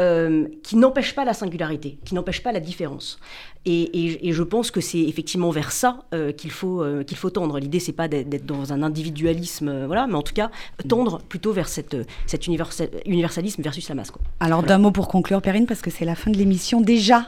euh, 0.00 0.46
qui 0.62 0.76
n'empêche 0.76 1.14
pas 1.14 1.24
la 1.24 1.34
singularité, 1.34 1.98
qui 2.04 2.14
n'empêche 2.14 2.42
pas 2.42 2.52
la 2.52 2.60
différence. 2.60 3.18
Et, 3.66 4.32
je 4.32 4.42
pense 4.44 4.70
que 4.70 4.80
c'est 4.80 5.00
effectivement 5.00 5.50
vers 5.50 5.72
ça 5.72 6.04
euh, 6.14 6.32
qu'il 6.32 6.52
faut, 6.52 6.82
euh, 6.82 7.02
qu'il 7.02 7.16
faut 7.16 7.30
tendre. 7.30 7.58
L'idée, 7.58 7.80
c'est 7.80 7.92
pas 7.92 8.06
d'être 8.08 8.46
dans 8.46 8.72
un 8.72 8.82
individualisme, 8.82 9.86
voilà, 9.86 10.06
mais 10.06 10.14
en 10.14 10.22
tout 10.22 10.32
cas, 10.32 10.50
tendre 10.88 11.18
plutôt 11.28 11.52
vers 11.52 11.68
cette, 11.68 11.96
cet 12.26 12.46
universalisme 12.46 13.62
versus 13.62 13.88
la 13.88 13.94
masse. 13.96 14.12
Alors, 14.40 14.62
d'un 14.62 14.78
mot 14.78 14.92
pour 14.92 15.08
conclure, 15.08 15.42
Perrine, 15.42 15.66
parce 15.66 15.82
que 15.82 15.90
c'est 15.90 16.04
la 16.04 16.14
fin 16.14 16.30
de 16.30 16.36
l'émission. 16.36 16.80
Déjà, 16.80 17.26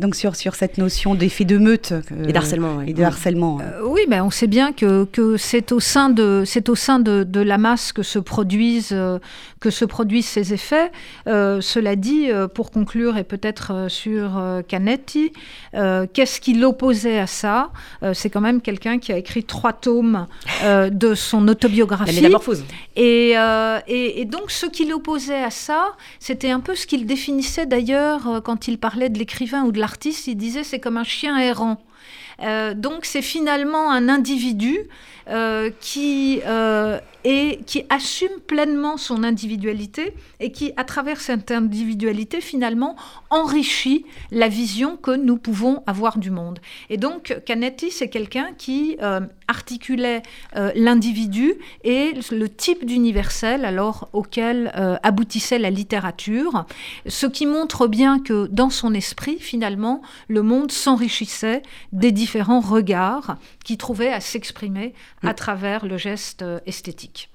donc 0.00 0.14
sur, 0.14 0.36
sur 0.36 0.54
cette 0.54 0.78
notion 0.78 1.16
d'effet 1.16 1.44
de 1.44 1.58
meute 1.58 1.92
euh, 1.92 2.28
et 2.28 2.32
d'harcèlement. 2.32 2.82
Et 2.82 2.92
de 2.92 3.02
harcèlement. 3.02 3.58
Euh, 3.60 3.80
oui, 3.84 4.02
mais 4.08 4.20
on 4.20 4.30
sait 4.30 4.46
bien 4.46 4.72
que, 4.72 5.04
que 5.04 5.36
c'est 5.36 5.72
au 5.72 5.80
sein, 5.80 6.08
de, 6.08 6.44
c'est 6.46 6.68
au 6.68 6.76
sein 6.76 7.00
de, 7.00 7.24
de, 7.24 7.40
la 7.40 7.58
masse 7.58 7.92
que 7.92 8.04
se 8.04 8.20
produisent, 8.20 8.92
euh, 8.92 9.18
que 9.58 9.70
se 9.70 9.84
produisent 9.84 10.26
ces 10.26 10.54
effets. 10.54 10.92
cela 11.26 11.96
dit, 11.96 12.28
pour 12.54 12.70
conclure, 12.70 13.16
et 13.16 13.24
peut-être 13.24 13.86
sur 13.88 14.40
Canetti, 14.68 15.32
qu'est-ce 15.72 16.40
qui 16.40 16.54
l'opposait 16.54 17.18
à 17.18 17.26
ça? 17.26 17.70
C'est 18.12 18.30
quand 18.30 18.40
même 18.40 18.60
quelqu'un 18.60 18.98
qui 18.98 19.12
a 19.12 19.18
écrit 19.18 19.42
trois 19.42 19.72
tomes 19.72 20.26
de 20.64 21.14
son 21.14 21.48
autobiographie. 21.48 22.14
La 22.14 22.20
métamorphose. 22.20 22.64
Et, 22.94 23.34
et, 23.88 24.20
et 24.20 24.24
donc, 24.26 24.52
ce 24.52 24.66
qui 24.66 24.86
l'opposait 24.86 25.42
à 25.42 25.50
ça, 25.50 25.88
c'était 26.20 26.50
un 26.50 26.60
peu 26.60 26.76
ce 26.76 26.86
qu'il 26.86 27.06
définissait 27.06 27.66
d'ailleurs 27.66 28.40
quand 28.44 28.68
il 28.68 28.78
parlait 28.78 29.08
de 29.08 29.18
l'écrivain 29.18 29.64
ou 29.64 29.72
de 29.72 29.80
la 29.80 29.87
l'artiste, 29.88 30.26
il 30.26 30.36
disait 30.36 30.64
c'est 30.64 30.80
comme 30.80 30.98
un 30.98 31.04
chien 31.04 31.38
errant. 31.38 31.78
Euh, 32.42 32.74
donc 32.74 33.04
c'est 33.04 33.22
finalement 33.22 33.90
un 33.90 34.08
individu 34.08 34.88
euh, 35.30 35.70
qui, 35.78 36.40
euh, 36.46 36.98
qui 37.22 37.82
assume 37.90 38.40
pleinement 38.46 38.96
son 38.96 39.24
individualité 39.24 40.14
et 40.40 40.52
qui, 40.52 40.72
à 40.78 40.84
travers 40.84 41.20
cette 41.20 41.50
individualité, 41.50 42.40
finalement, 42.40 42.96
enrichit 43.28 44.06
la 44.30 44.48
vision 44.48 44.96
que 44.96 45.10
nous 45.10 45.36
pouvons 45.36 45.82
avoir 45.86 46.16
du 46.16 46.30
monde. 46.30 46.60
Et 46.88 46.96
donc, 46.96 47.42
Canetti, 47.44 47.90
c'est 47.90 48.08
quelqu'un 48.08 48.52
qui 48.56 48.96
euh, 49.02 49.20
articulait 49.48 50.22
l'individu 50.74 51.54
et 51.84 52.12
le 52.30 52.48
type 52.48 52.84
d'universel 52.84 53.64
alors 53.64 54.08
auquel 54.12 54.70
aboutissait 55.02 55.58
la 55.58 55.70
littérature, 55.70 56.66
ce 57.06 57.26
qui 57.26 57.46
montre 57.46 57.86
bien 57.86 58.18
que 58.18 58.46
dans 58.48 58.68
son 58.68 58.92
esprit, 58.92 59.38
finalement, 59.38 60.02
le 60.28 60.42
monde 60.42 60.70
s'enrichissait 60.70 61.62
des 61.92 62.12
différents 62.12 62.27
regards 62.36 63.38
qui 63.64 63.76
trouvaient 63.76 64.12
à 64.12 64.20
s'exprimer 64.20 64.94
à 65.22 65.34
travers 65.34 65.86
le 65.86 65.96
geste 65.96 66.42
euh, 66.42 66.60
esthétique. 66.66 67.30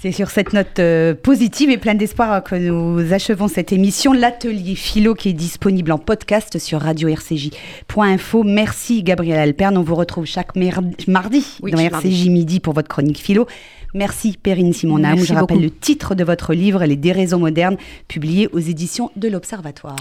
C'est 0.00 0.12
sur 0.12 0.30
cette 0.30 0.52
note 0.52 0.78
euh, 0.78 1.12
positive 1.12 1.70
et 1.70 1.76
pleine 1.76 1.98
d'espoir 1.98 2.44
que 2.44 2.54
nous 2.54 3.12
achevons 3.12 3.48
cette 3.48 3.72
émission. 3.72 4.12
L'atelier 4.12 4.76
philo 4.76 5.14
qui 5.14 5.30
est 5.30 5.32
disponible 5.32 5.90
en 5.90 5.98
podcast 5.98 6.60
sur 6.60 6.80
radio-rcj.info. 6.80 8.44
Merci 8.44 9.02
Gabriel 9.02 9.40
Alperne. 9.40 9.76
On 9.76 9.82
vous 9.82 9.96
retrouve 9.96 10.24
chaque 10.24 10.54
mardi 10.54 11.44
dans 11.60 11.78
RCJ 11.78 12.28
Midi 12.28 12.60
pour 12.60 12.74
votre 12.74 12.86
chronique 12.86 13.18
philo. 13.18 13.48
Merci 13.92 14.38
Perrine 14.40 14.72
Simonaum. 14.72 15.18
Je 15.18 15.34
rappelle 15.34 15.62
le 15.62 15.70
titre 15.70 16.14
de 16.14 16.22
votre 16.22 16.54
livre, 16.54 16.84
Les 16.84 16.96
déraisons 16.96 17.40
modernes, 17.40 17.76
publié 18.06 18.48
aux 18.52 18.60
éditions 18.60 19.10
de 19.16 19.28
l'Observatoire. 19.28 19.96